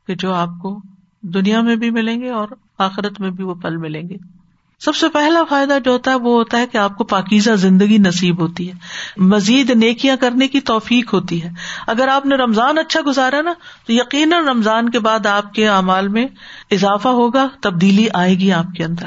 [0.08, 0.82] کہ جو آپ کو
[1.22, 2.48] دنیا میں بھی ملیں گے اور
[2.78, 4.39] آخرت میں بھی وہ پھل ملیں گے۔
[4.80, 7.98] سب سے پہلا فائدہ جو ہوتا ہے وہ ہوتا ہے کہ آپ کو پاکیزہ زندگی
[7.98, 8.74] نصیب ہوتی ہے۔
[9.18, 11.50] مزید نیکیاں کرنے کی توفیق ہوتی ہے۔
[11.88, 13.54] اگر آپ نے رمضان اچھا گزارا نا،
[13.88, 16.26] تو یقیناً رمضان کے بعد آپ کے اعمال میں
[16.72, 19.06] اضافہ ہوگا، تبدیلی آئے گی آپ کے اندر۔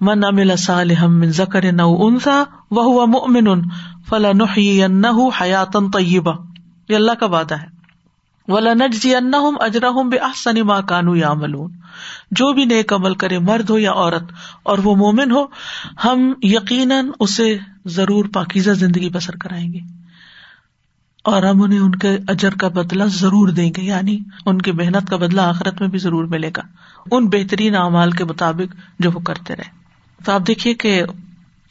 [0.00, 3.68] من امل صالحم من ذکر نو انسا وہ مؤمن
[4.08, 6.32] فلا نحیینہ حیاتن طیبہ۔
[6.88, 7.75] یہ اللہ کا وعدہ ہے۔
[8.48, 10.80] ولا نجزی انہم اجرہم بأحسن ما
[12.30, 14.22] جو بھی نیک عمل کرے مرد ہو یا عورت،
[14.62, 15.44] اور وہ مومن ہو،
[16.04, 19.78] ہم یقیناً اسے ضرور پاکیزہ زندگی بسر کرائیں گے۔
[21.24, 25.10] اور ہم انہیں ان کے اجر کا بدلا ضرور دیں گے یعنی ان کی محنت
[25.10, 26.62] کا بدلا آخرت میں بھی ضرور ملے گا۔
[27.10, 29.70] ان بہترین اعمال کے مطابق جو وہ کرتے رہے۔
[30.24, 31.02] تو آپ دیکھیے کہ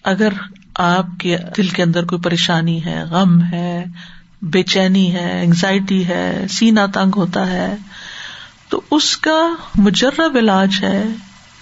[0.04, 0.30] اگر
[0.76, 3.86] آپ کے دل کے اندر کوئی پریشانی ہے، غم ہے
[4.52, 7.76] بے چینی ہے انگزائٹی ہے سینا تنگ ہوتا ہے۔
[8.70, 11.04] تو اس کا مجرب علاج ہے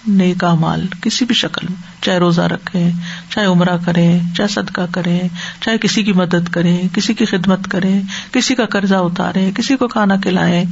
[0.06, 2.90] نیک مال کسی بھی شکل میں، چاہے روزہ رکھے
[3.30, 5.20] چاہے عمرہ کرے چاہے صدقہ کرے
[5.60, 8.00] چاہے کسی کی مدد کرے کسی کی خدمت کرے
[8.32, 10.64] کسی کا قرضہ اتارے کسی کو کھانا کھلائے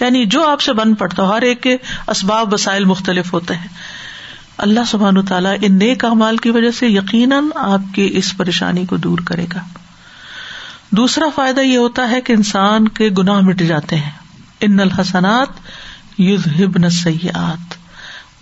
[0.00, 1.76] یعنی جو آپ سے بن پڑتا ہو، ہر ایک کے
[2.08, 3.68] اسباب وسائل مختلف ہوتے ہیں۔
[4.58, 8.96] اللہ سبحان تعالیٰ ان نیک مال کی وجہ سے یقیناً آپ کی اس پریشانی کو
[8.96, 9.60] دور کرے گا۔
[10.90, 14.10] دوسرا فائدہ یہ ہوتا ہے کہ انسان کے گناہ مٹ جاتے ہیں۔
[14.60, 15.48] ان الحسنات
[16.20, 17.74] یذہبن السیئات۔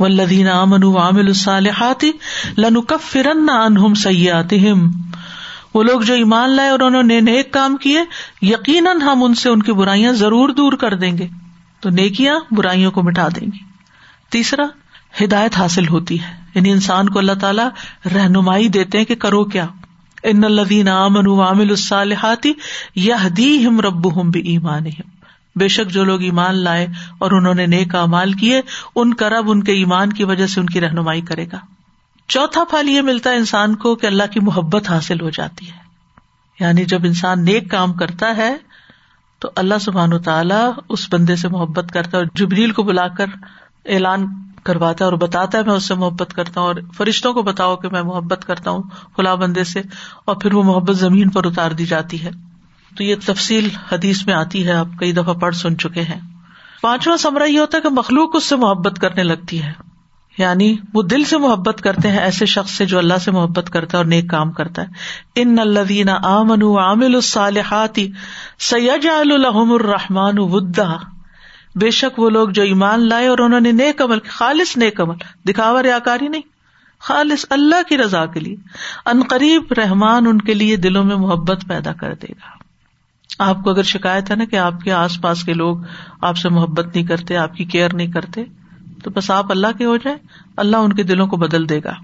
[0.01, 2.05] والذین آمنوا وعملوا الصالحات
[2.59, 4.90] لنکفرن عنہم سیئاتہم۔
[5.74, 8.01] وہ لوگ جو ایمان لائے اور انہوں نے نیک کام کیے،
[8.42, 11.26] یقیناً ہم ان سے ان کی برائیاں ضرور دور کر دیں گے۔
[11.80, 13.59] تو نیکیاں برائیوں کو مٹا دیں گی۔
[14.30, 14.64] تیسرا،
[15.24, 17.68] ہدایت حاصل ہوتی ہے۔ یعنی انسان کو اللہ تعالیٰ
[18.14, 19.66] رہنمائی دیتے ہیں کہ کرو کیا۔
[20.23, 22.53] ان الدین امن عامل الصالحاتی
[22.95, 25.09] یہدیہم ربہم بایمانہم۔
[25.57, 26.87] بے شک جو لوگ ایمان لائے
[27.19, 28.61] اور انہوں نے نیک امال کیے،
[28.95, 31.59] ان کا رب ان کے ایمان کی وجہ سے ان کی رہنمائی کرے گا۔
[32.29, 35.89] چوتھا پھل یہ ملتا ہے انسان کو کہ اللہ کی محبت حاصل ہو جاتی ہے۔
[36.61, 38.57] یعنی جب انسان نیک کام کرتا ہے،
[39.39, 43.09] تو اللہ سبحان و تعالیٰ اس بندے سے محبت کرتا ہے اور جبریل کو بلا
[43.09, 43.27] کر
[43.85, 47.43] اعلان کرواتا ہے اور بتاتا ہے میں اس سے محبت کرتا ہوں اور فرشتوں کو
[47.43, 48.83] بتاؤ کہ میں محبت کرتا ہوں
[49.16, 49.83] خلا بندے سے
[50.25, 52.31] اور پھر وہ محبت زمین پر اتار دی جاتی ہے۔
[52.97, 56.21] تو یہ تفصیل حدیث میں آتی ہے، آپ کئی دفعہ پڑھ سن چکے ہیں۔
[56.83, 59.73] پانچواں سمرا یہ ہوتا ہے کہ مخلوق اس سے محبت کرنے لگتی ہے۔
[60.39, 63.99] یعنی وہ دل سے محبت کرتے ہیں ایسے شخص سے جو اللہ سے محبت کرتا
[63.99, 64.87] ہے اور نیک کام کرتا ہے۔
[65.35, 68.11] ان الدین آمن عامل الصالحاتی
[68.59, 71.18] سید الحم الرحمان ودا
[71.81, 75.14] بے شک وہ لوگ جو ایمان لائے اور انہوں نے نیک عمل، خالص نیک عمل،
[75.49, 76.43] دکھاوا ریا کاری نہیں،
[77.01, 78.57] خالص اللہ کی رضا کے لیے،
[79.07, 82.57] ان قریب رحمان ان کے لیے دلوں میں محبت پیدا کر دے گا۔
[83.39, 85.76] آپ کو اگر شکایت ہے نا کہ آپ کے آس پاس کے لوگ
[86.20, 88.45] آپ سے محبت نہیں کرتے، آپ کی کیئر نہیں کرتے،
[89.05, 90.18] تو بس آپ اللہ کے ہو جائیں،
[90.57, 91.95] اللہ ان کے دلوں کو بدل دے گا۔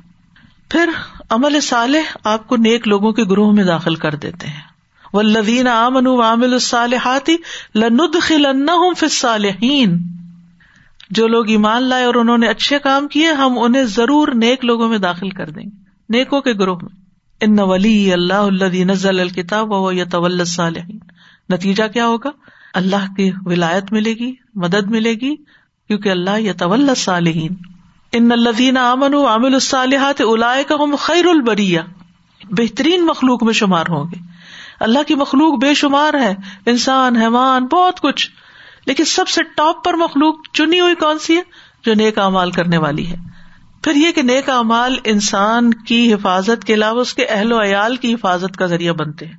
[0.69, 0.91] پھر
[1.31, 4.74] عمل صالح آپ کو نیک لوگوں کے گروہ میں داخل کر دیتے ہیں۔
[5.15, 7.37] و لدین عامل الصالحاتی
[7.75, 8.67] لند خلن
[11.11, 14.89] جو لوگ ایمان لائے اور انہوں نے اچھے کام کیے، ہم انہیں ضرور نیک لوگوں
[14.89, 15.77] میں داخل کر دیں گے،
[16.09, 17.05] نیکوں کے گروہ میں۔
[17.41, 20.99] ان ولی اللہ اللہ نزل الکتاب و یتول صالحین
[21.55, 22.31] نتیجہ کیا ہوگا؟
[22.75, 25.37] اللہ کی ولایت ملے گی، مدد ملے گی،
[25.89, 27.55] کیونکہ اللہ یا طول صالحین
[28.13, 31.83] ان الدین امن عامل الصالحات الائے کا خیر البریا
[32.51, 34.34] بہترین مخلوق میں شمار ہوں گے۔
[34.81, 36.35] اللہ کی مخلوق بے شمار ہے،
[36.67, 38.31] انسان، حیوان، بہت کچھ۔
[38.87, 41.43] لیکن سب سے ٹاپ پر مخلوق چنی ہوئی کون سی ہے؟
[41.83, 43.17] جو نیک امال کرنے والی ہے۔
[43.83, 47.97] پھر یہ کہ نیک امال انسان کی حفاظت کے علاوہ اس کے اہل و عیال
[47.97, 49.35] کی حفاظت کا ذریعہ بنتے ہیں۔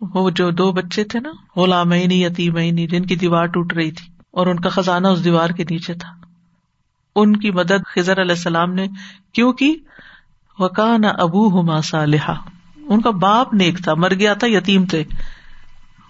[0.00, 4.46] وہ جو دو بچے تھے نا غلام یتیم جن کی دیوار ٹوٹ رہی تھی اور
[4.46, 6.12] ان کا خزانہ اس دیوار کے نیچے تھا۔
[7.16, 8.86] ان کی مدد خزر علیہ السلام نے
[9.32, 9.76] کیوں کی؟
[10.58, 12.34] وکا نہ ابو ہما صالحا۔
[12.88, 15.04] ان کا باپ نیک تھا، مر گیا تھا یتیم تھے۔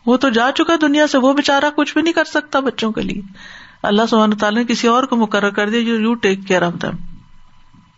[0.06, 3.02] وہ تو جا چکا دنیا سے، وہ بےچارا کچھ بھی نہیں کر سکتا بچوں کے
[3.02, 3.22] لیے۔
[3.82, 6.72] اللہ سبحانہ تعالیٰ نے کسی اور کو مقرر کر دیا جو you take care of
[6.82, 6.90] them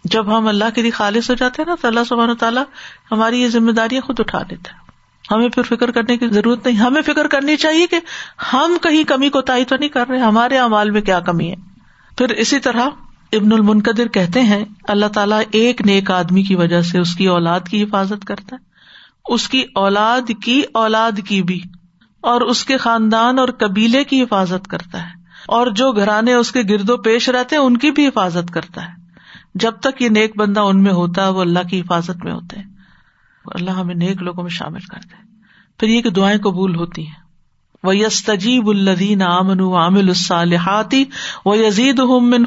[0.05, 2.65] جب ہم اللہ کے لیے خالص ہو جاتے ہیں نا، تو اللہ سبحانہ تعالیٰ
[3.13, 4.87] ہماری یہ ذمہ داریاں خود اٹھا لیتا ہے۔
[5.35, 8.01] ہمیں پھر فکر کرنے کی ضرورت نہیں۔ ہمیں فکر کرنی چاہیے کہ
[8.53, 11.55] ہم کہیں کمی کو تائی تو نہیں کر رہے، ہمارے امال میں کیا کمی ہے۔
[12.19, 12.87] پھر اسی طرح
[13.33, 17.61] ابن المنقدر کہتے ہیں، اللہ تعالیٰ ایک نیک آدمی کی وجہ سے اس کی اولاد
[17.71, 18.65] کی حفاظت کرتا ہے۔
[19.33, 21.61] اس کی اولاد کی اولاد کی بھی۔
[22.21, 25.19] اور اس کے خاندان اور قبیلے کی حفاظت کرتا ہے۔
[25.49, 28.83] اور جو گھرانے اس کے گرد و پیش رہتے ہیں، ان کی بھی حفاظت کرتا
[28.85, 28.93] ہے۔
[29.55, 32.57] جب تک یہ نیک بندہ ان میں ہوتا ہے وہ اللہ کی حفاظت میں ہوتے
[32.57, 32.77] ہیں۔
[33.45, 35.27] اللہ ہمیں نیک لوگوں میں شامل کر دے
[35.79, 37.27] پھر یہ کہ دعائیں قبول ہوتی ہیں۔
[37.83, 41.05] وہ یس تجیب الدین امن عامل الصالحاتی
[41.45, 42.47] وہ یزید من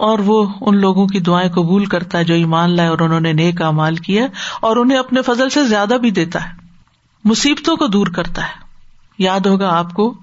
[0.00, 3.32] اور وہ ان لوگوں کی دعائیں قبول کرتا ہے جو ایمان لائے اور انہوں نے
[3.32, 4.26] نیک امال کیا
[4.60, 6.50] اور انہیں اپنے فضل سے زیادہ بھی دیتا ہے۔
[7.24, 8.52] مصیبتوں کو دور کرتا ہے۔
[9.18, 10.14] یاد ہوگا آپ کو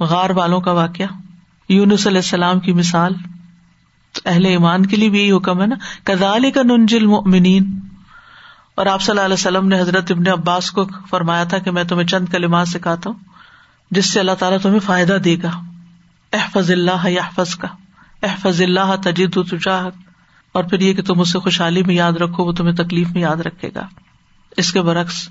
[0.00, 1.06] غار والوں کا واقعہ۔
[1.68, 3.14] یونس علیہ السلام کی مثال۔
[4.24, 7.78] اہل ایمان کے لیے بھی یہی حکم ہے نا۔ کدال کا ننجل منین
[8.74, 11.84] اور آپ صلی اللہ علیہ وسلم نے حضرت ابن عباس کو فرمایا تھا کہ میں
[11.84, 13.18] تمہیں چند کلمات سکھاتا ہوں،
[13.90, 15.50] جس سے اللہ تعالیٰ تمہیں فائدہ دے گا۔
[16.32, 17.68] احفظ اللہ احفظ کا
[18.24, 19.38] احفظ اللہ تجید
[20.52, 23.36] اور پھر یہ کہ تم اسے خوشحالی میں یاد رکھو، وہ تمہیں تکلیف میں یاد
[23.36, 23.86] رکھے گا۔
[24.56, 25.28] اس کے برعکس،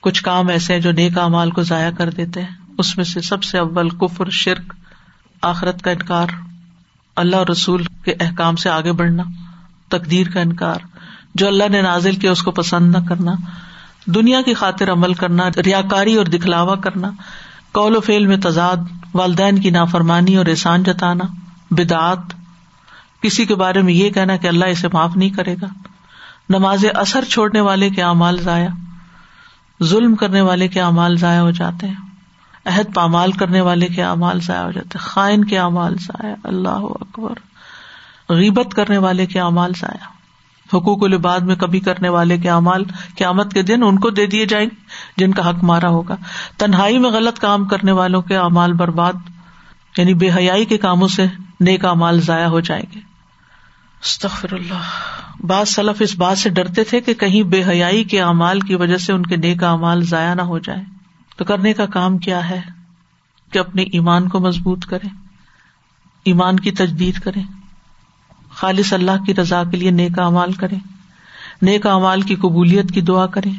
[0.00, 2.48] کچھ کام ایسے ہیں جو نیک امال کو ضائع کر دیتے ہیں۔
[2.78, 4.74] اس میں سے سب سے اول کفر، شرک،
[5.42, 6.26] آخرت کا انکار۔
[7.16, 9.22] اللہ اور رسول کے احکام سے آگے بڑھنا،
[9.88, 10.76] تقدیر کا انکار۔
[11.34, 13.32] جو اللہ نے نازل کیا، اس کو پسند نہ کرنا۔
[14.06, 17.10] دنیا کی خاطر عمل کرنا ریا کاری اور دکھلاوا کرنا۔
[17.72, 18.76] کول و فیل میں تضاد،
[19.14, 21.24] والدین کی نافرمانی اور احسان جتانا۔
[21.72, 22.34] بدعت
[23.22, 25.66] کسی کے بارے میں یہ کہنا کہ اللہ اسے معاف نہیں کرے گا،
[26.48, 28.68] نماز اثر چھوڑنے والے کے اعمال ضائع،
[29.80, 32.00] ظلم کرنے والے کے اعمال ضائع ہو جاتے ہیں،
[32.66, 36.88] عہد پامال کرنے والے کے اعمال ضائع ہو جاتے ہیں، خائن کے اعمال ضائع، اللہ
[37.00, 37.38] اکبر،
[38.28, 40.06] غیبت کرنے والے کے اعمال ضائع،
[40.66, 42.84] حقوق العباد میں کبھی کرنے والے کے اعمال
[43.18, 44.76] قیامت کے دن ان کو دے دیے جائیں گے،
[45.16, 46.16] جن کا حق مارا ہوگا،
[46.56, 49.28] تنہائی میں غلط کام کرنے والوں کے اعمال برباد
[49.98, 51.26] یعنی بے حیائی کے کاموں سے
[51.60, 53.00] نیک امال ضائع ہو جائیں گے۔
[54.02, 58.60] استغفر اللہ۔ بعض سلف اس بات سے ڈرتے تھے کہ کہیں بے حیائی کے اعمال
[58.60, 60.82] کی وجہ سے ان کے نیک امال ضائع نہ ہو جائے
[61.36, 62.60] تو کرنے کا کام کیا ہے؟
[63.52, 65.08] کہ اپنے ایمان کو مضبوط کرے
[66.24, 67.42] ایمان کی تجدید کریں۔
[68.50, 70.76] خالص اللہ کی رضا کے لیے نیک امال کرے
[71.62, 73.50] نیک امال کی قبولیت کی دعا کرے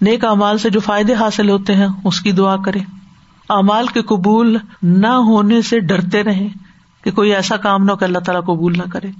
[0.00, 2.78] نیک امال سے جو فائدے حاصل ہوتے ہیں اس کی دعا کرے
[3.48, 6.48] امال کے قبول نہ ہونے سے ڈرتے رہے
[7.04, 9.10] کہ کوئی ایسا کام نہ ہو کہ اللہ تعالیٰ قبول نہ کرے۔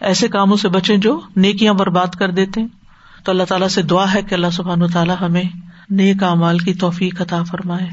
[0.00, 2.60] ایسے کاموں سے بچے جو نیکیاں برباد کر دیتے
[3.24, 5.42] تو اللہ تعالیٰ سے دعا ہے کہ اللہ سبحان و تعالیٰ ہمیں
[5.90, 7.88] نیک امال کی توفیق عطا فرمائے۔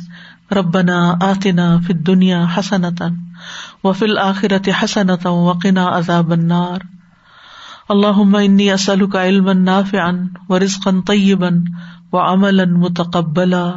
[0.54, 3.06] ربنا آتنا فی دنیا حسنتا
[3.84, 6.80] وفی الآخرت حسنتا وقنا عذاب النار۔
[7.90, 10.12] اللہم انی اسألک علما نافعا
[10.50, 11.48] ورزقا طیبا
[12.12, 13.72] وعملا متقبلا۔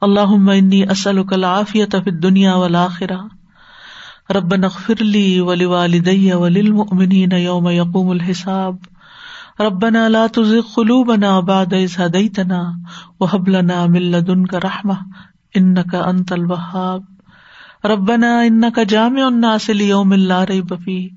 [0.00, 3.18] اللہم انی اسألک العافیت فی الدنیا والآخرہ۔
[4.30, 8.76] ربنا اغفر لی ولوالدی وللمؤمنین یوم یقوم الحساب۔
[9.60, 12.60] ربنا لا تزغ قلوبنا بعد إذ هديتنا
[13.20, 14.94] وهب لنا من لدنك رحمة
[15.58, 17.02] انك انت الوهاب
[17.84, 21.08] ربنا انك جامع الناس ليوم لا ريب فيه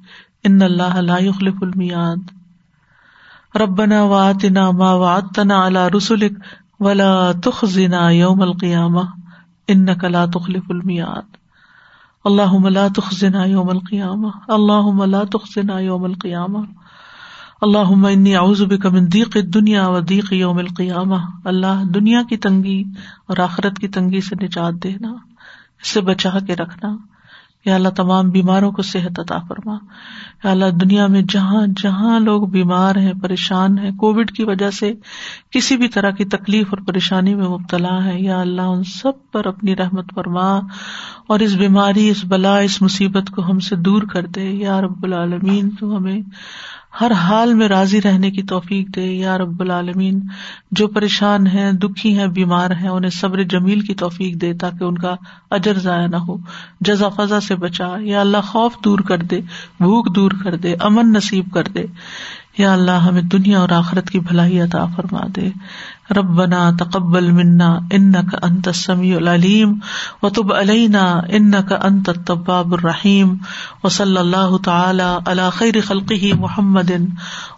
[0.46, 2.20] ان الله لا يخلف الميعاد
[3.56, 6.34] ربنا واتنا ما وعدتنا على رسلك
[6.84, 9.04] ولا تخزنا يوم القيامة
[9.70, 11.42] انك لا تخلف الميعاد
[12.26, 16.66] اللهم لا تخزنا يوم القيامة اللهم لا تخزنا يوم القيامة
[17.62, 22.84] اللہ انی اعوذ بک من دیق دنیا و دیق یوم القیامہ اللہ دنیا کی تنگی
[23.28, 25.12] اور آخرت کی تنگی سے نجات دینا،
[25.82, 26.96] اس سے بچا کے رکھنا۔
[27.66, 29.78] یا اللہ تمام بیماروں کو صحت عطا فرما۔
[30.44, 34.94] یا اللہ دنیا میں جہاں جہاں لوگ بیمار ہیں، پریشان ہیں، کووڈ کی وجہ سے
[35.52, 39.46] کسی بھی طرح کی تکلیف اور پریشانی میں مبتلا ہے یا اللہ ان سب پر
[39.46, 40.60] اپنی رحمت فرما
[41.28, 45.04] اور اس بیماری، اس بلا، اس مصیبت کو ہم سے دور کر دے۔ یا رب
[45.04, 46.22] العالمین، تو ہمیں
[47.02, 50.20] ہر حال میں راضی رہنے کی توفیق دے، یا رب العالمین،
[50.72, 54.98] جو پریشان ہیں، دکھی ہیں، بیمار ہیں، انہیں صبر جمیل کی توفیق دے تاکہ ان
[54.98, 55.16] کا
[55.52, 56.38] اجر ضائع نہ ہو،
[56.82, 59.42] جزا فضا سے بچا، یا اللہ خوف دور کر دے،
[59.80, 61.86] بھوک دور کر دے، امن نصیب کر دے۔
[62.58, 65.50] یا اللہ ہمیں دنیا اور آخرت کی بھلائی عطا فرما دے۔
[66.12, 69.80] ربنا تقبل منا انك انت السميع العليم
[70.24, 71.04] وتب علينا
[71.38, 73.38] انك انت التواب الرحيم
[73.84, 76.92] وصلى الله تعالى على خير خلقه محمد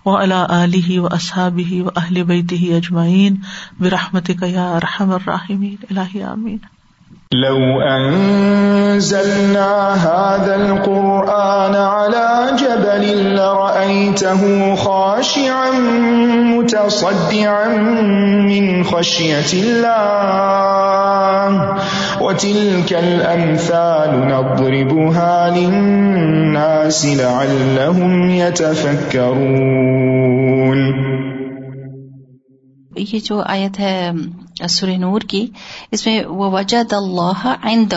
[0.05, 3.41] وعلى اله واصحابه واهل بيته اجمعين
[3.79, 6.74] برحمتك يا ارحم الراحمين الهي امين
[7.32, 15.71] لو أنزلنا هذا القرآن على جبل لرأيته خاشعا
[16.57, 17.67] متصدعا
[18.47, 20.05] من خشية الله
[22.21, 29.65] وتلك الأمثال نضربها للناس لعلهم يتفكرون
[32.95, 34.11] یہ جو آیت ہے
[34.70, 35.47] سر نور کی
[35.91, 37.93] اس میں وہ وجہ اللہ عند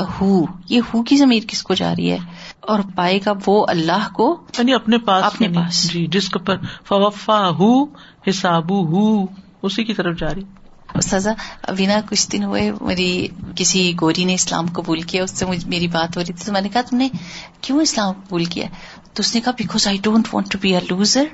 [0.68, 2.18] یہ ہو کی ضمیر کس کو جا رہی ہے؟
[2.60, 6.38] اور پائے گا وہ اللہ کو یعنی اپنے پاس اپنے یعنی پاس۔ جی جس کے
[6.38, 7.84] پر فوفا ہو
[8.28, 9.26] حساب ہو
[9.62, 10.42] اسی کی طرف جاری۔
[11.02, 11.32] سزا
[11.68, 16.16] وینا کچھ دن ہوئے میری کسی گوری نے اسلام قبول کیا اس سے میری بات
[16.16, 17.08] ہو رہی تھی تو میں نے کہا تم نے
[17.60, 18.66] کیوں اسلام قبول کیا؟
[19.14, 21.24] تو اس نے کہا because I don't want to be a loser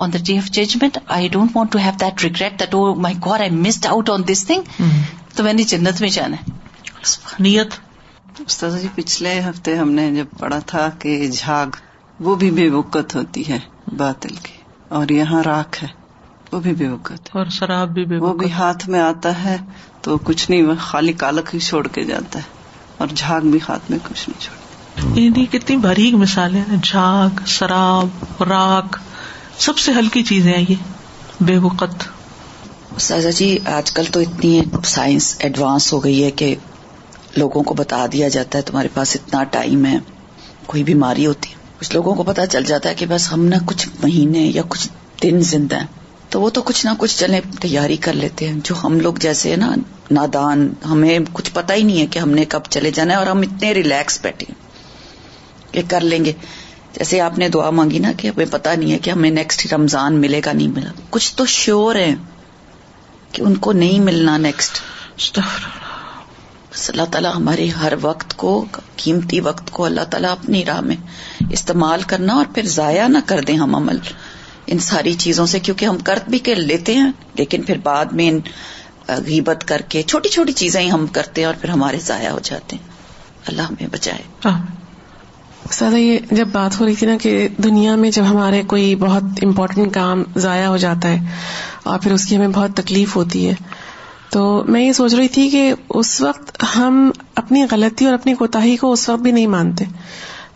[0.00, 3.14] on the day of judgment I don't want to have that regret that oh my
[3.26, 4.82] God I missed out on this thing
[5.34, 6.58] تو میں نے جنت میں جانا ہے۔
[7.38, 7.74] نیت؟
[8.46, 11.76] استاد جی پچھلے ہفتے ہم نے جب پڑھا تھا کہ جھاگ
[12.20, 13.58] وہ بھی بے وقت ہوتی ہے
[13.96, 15.88] باطل کی اور یہاں راکھ ہے
[16.52, 19.56] وہ بھی بے وقت اور شراب بھی بے وہ بھی ہاتھ میں آتا ہے
[20.00, 22.58] تو کچھ نہیں وہ خالی کالک ہی چھوڑ کے جاتا ہے
[22.98, 28.96] اور جھاگ بھی ہاتھ میں کچھ نہیں چھوڑ یعنی کتنی باریک مثالیں جھاگ شراب راک
[29.58, 30.74] سب سے ہلکی چیزیں ہیں یہ
[31.40, 32.08] بے وقت
[33.00, 36.54] سازا جی آج کل تو اتنی سائنس ایڈوانس ہو گئی ہے کہ
[37.36, 39.98] لوگوں کو بتا دیا جاتا ہے تمہارے پاس اتنا ٹائم ہے،
[40.66, 43.54] کوئی بیماری ہوتی ہے۔ کچھ لوگوں کو پتا چل جاتا ہے کہ بس ہم نہ
[43.66, 44.88] کچھ مہینے یا کچھ
[45.22, 45.86] دن زندہ ہیں۔
[46.28, 49.56] تو وہ تو کچھ نہ کچھ چلے تیاری کر لیتے ہیں۔ جو ہم لوگ جیسے
[49.56, 49.74] نا،
[50.10, 53.26] نادان، ہمیں کچھ پتا ہی نہیں ہے کہ ہم نے کب چلے جانا ہے اور
[53.26, 54.52] ہم اتنے ریلیکس بیٹھے
[55.72, 56.32] کہ کر لیں گے۔
[56.98, 60.14] جیسے آپ نے دعا مانگی نا کہ ہمیں پتا نہیں ہے کہ ہمیں نیکسٹ رمضان
[60.14, 62.14] ملے گا نہیں ملا۔ کچھ تو شیور ہے
[63.32, 64.82] کہ ان کو نہیں ملنا نیکسٹ
[66.88, 68.64] اللہ تعالیٰ ہمارے ہر وقت کو،
[68.96, 70.96] قیمتی وقت کو اللہ تعالیٰ اپنی راہ میں
[71.50, 73.98] استعمال کرنا اور پھر ضائع نہ کر دیں ہم عمل
[74.66, 78.30] ان ساری چیزوں سے، کیونکہ ہم کرت بھی کر لیتے ہیں، لیکن پھر بعد میں
[79.08, 82.38] غیبت کر کے چھوٹی چھوٹی چیزیں ہی ہم کرتے ہیں اور پھر ہمارے ضائع ہو
[82.42, 82.88] جاتے ہیں۔
[83.46, 84.48] اللہ ہمیں بچائے۔
[85.68, 89.22] سادہ، یہ جب بات ہو رہی تھی نا کہ دنیا میں جب ہمارے کوئی بہت
[89.42, 91.18] امپورٹنٹ کام ضائع ہو جاتا ہے
[91.82, 93.54] اور پھر اس کی ہمیں بہت تکلیف ہوتی ہے،
[94.30, 98.76] تو میں یہ سوچ رہی تھی کہ اس وقت ہم اپنی غلطی اور اپنی کوتاہی
[98.76, 99.84] کو اس وقت بھی نہیں مانتے۔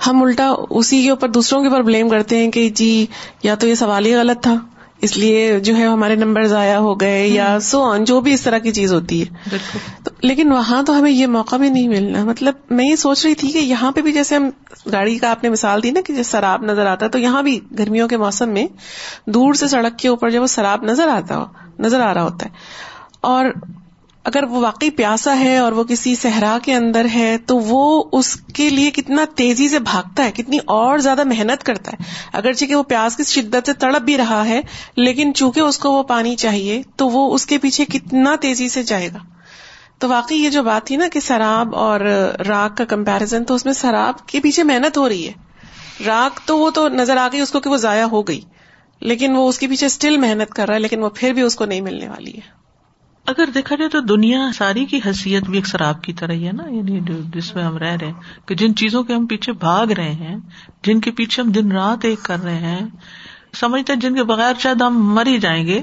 [0.07, 3.07] ہم الٹا اسی کے اوپر دوسروں کے اوپر بلیم کرتے ہیں کہ جی
[3.43, 4.55] یا تو یہ سوال ہی غلط تھا۔
[5.01, 8.41] اس لیے جو ہے ہمارے نمبر ضائع ہو گئے یا سو آن جو بھی اس
[8.41, 9.57] طرح کی چیز ہوتی ہے۔
[10.05, 13.35] تو لیکن وہاں تو ہمیں یہ موقع بھی نہیں ملنا۔ مطلب میں یہ سوچ رہی
[13.35, 14.51] تھی کہ یہاں پہ بھی جیسے ہم
[14.93, 17.43] گاڑی کا آپ نے مثال دی نا کہ جیسے شراب نظر آتا ہے تو یہاں
[17.43, 18.67] بھی گرمیوں کے موسم میں
[19.27, 21.45] دور سے سڑک کے اوپر جب وہ شراب نظر آتا ہو
[21.79, 22.51] نظر آ رہا ہوتا ہے۔
[23.21, 23.47] اور
[24.25, 28.37] اگر وہ واقعی پیاسا ہے اور وہ کسی صحرا کے اندر ہے، تو وہ اس
[28.37, 32.75] کے لیے کتنا تیزی سے بھاگتا ہے، کتنی اور زیادہ محنت کرتا ہے۔ اگرچہ کہ
[32.75, 34.61] وہ پیاس کی شدت سے تڑپ بھی رہا ہے،
[34.97, 38.83] لیکن چونکہ اس کو وہ پانی چاہیے، تو وہ اس کے پیچھے کتنا تیزی سے
[38.83, 39.19] جائے گا۔
[39.99, 42.01] تو واقعی یہ جو بات تھی نا کہ شراب اور
[42.49, 45.33] راگ کا کمپیرزن تو اس میں شراب کے پیچھے محنت ہو رہی ہے۔
[46.07, 48.41] راگ تو وہ تو نظر آ گئی اس کو کہ وہ ضائع ہو گئی،
[49.01, 51.57] لیکن وہ اس کے پیچھے اسٹل محنت کر رہا ہے، لیکن وہ پھر بھی اس
[51.57, 52.64] کو نہیں ملنے والی ہے۔
[53.27, 56.53] اگر دیکھا جائے تو دنیا ساری کی حیثیت بھی ایک شراب کی طرح ہی ہے
[56.53, 57.01] نا یعنی
[57.35, 60.37] جس میں ہم رہ رہے ہیں کہ جن چیزوں کے ہم پیچھے بھاگ رہے ہیں
[60.85, 62.87] جن کے پیچھے ہم دن رات ایک کر رہے ہیں
[63.55, 65.83] سمجھتے ہیں جن کے بغیر شاید ہم مر ہی جائیں گے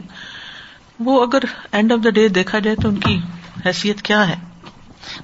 [0.99, 1.39] وہ اگر
[1.71, 3.19] اینڈ آف دا ڈے دیکھا جائے تو ان کی
[3.65, 4.35] حیثیت کیا ہے؟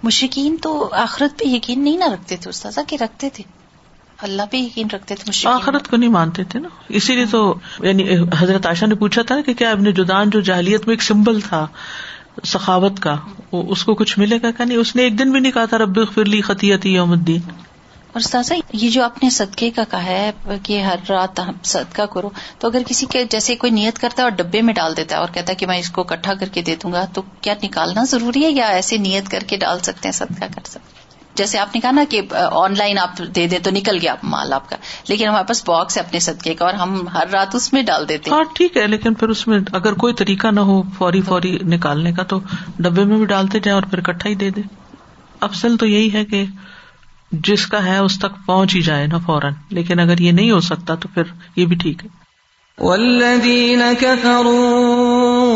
[0.03, 3.43] مشکین تو آخرت پہ یقین نہیں نہ رکھتے تھے استاذہ کہ رکھتے تھے۔
[4.22, 8.07] اللہ پہ یقین رکھتے تھے آخرت کو نہیں مانتے تھے نا۔ اسی لیے تو یعنی
[8.39, 11.68] حضرت عائشہ نے پوچھا تھا کہ کیا ابن جدان جو جاہلیت میں ایک سمبل تھا
[12.45, 13.15] سخاوت کا،
[13.51, 15.65] وہ اس کو کچھ ملے گا کہ نہیں؟ اس نے ایک دن بھی نہیں کہا
[15.65, 17.41] تھا، رب فرلی خطیتی یوم الدین۔
[18.11, 20.31] اور سازا، یہ جو آپ نے صدقے کا کہا ہے
[20.63, 22.29] کہ ہر رات صدقہ کرو،
[22.59, 25.19] تو اگر کسی کے جیسے کوئی نیت کرتا ہے اور ڈبے میں ڈال دیتا ہے
[25.19, 27.53] اور کہتا ہے کہ میں اس کو اکٹھا کر کے دے دوں گا، تو کیا
[27.63, 30.97] نکالنا ضروری ہے یا ایسے نیت کر کے ڈال سکتے ہیں، صدقہ کر سکتے
[31.38, 32.21] جیسے آپ نے کہا نا کہ
[32.51, 34.75] آن لائن آپ دے دیں تو نکل گیا مال آپ کا۔
[35.07, 38.09] لیکن ہمارے پاس باکس ہے اپنے صدقے کا اور ہم ہر رات اس میں ڈال
[38.09, 41.57] دیتے ہاں ٹھیک ہے لیکن پھر اس میں اگر کوئی طریقہ نہ ہو فوری فوری
[41.61, 42.39] نکالنے کا تو
[42.79, 44.63] ڈبے میں بھی ڈالتے جائیں اور پھر اکٹھا ہی دے دیں۔
[45.39, 46.45] افسل تو یہی ہے کہ
[47.31, 50.59] جس کا ہے اس تک پہنچ ہی جائے نا فوراً۔ لیکن اگر یہ نہیں ہو
[50.59, 51.23] سکتا تو پھر
[51.55, 52.09] یہ بھی ٹھیک ہے۔
[52.79, 54.97] والذین كفروا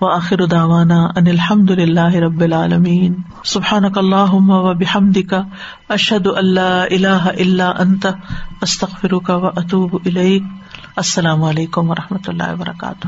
[0.00, 3.14] وآخر دعوانا ان الحمد للہ رب العالمین.
[3.44, 5.34] سبحانک اللہم و بحمدک.
[5.88, 8.06] اشہد ان لا الہ الا انت.
[8.62, 10.42] استغفرک و اتوب الیک.
[10.96, 13.06] السلام علیکم و رحمۃ اللہ وبرکاتہ.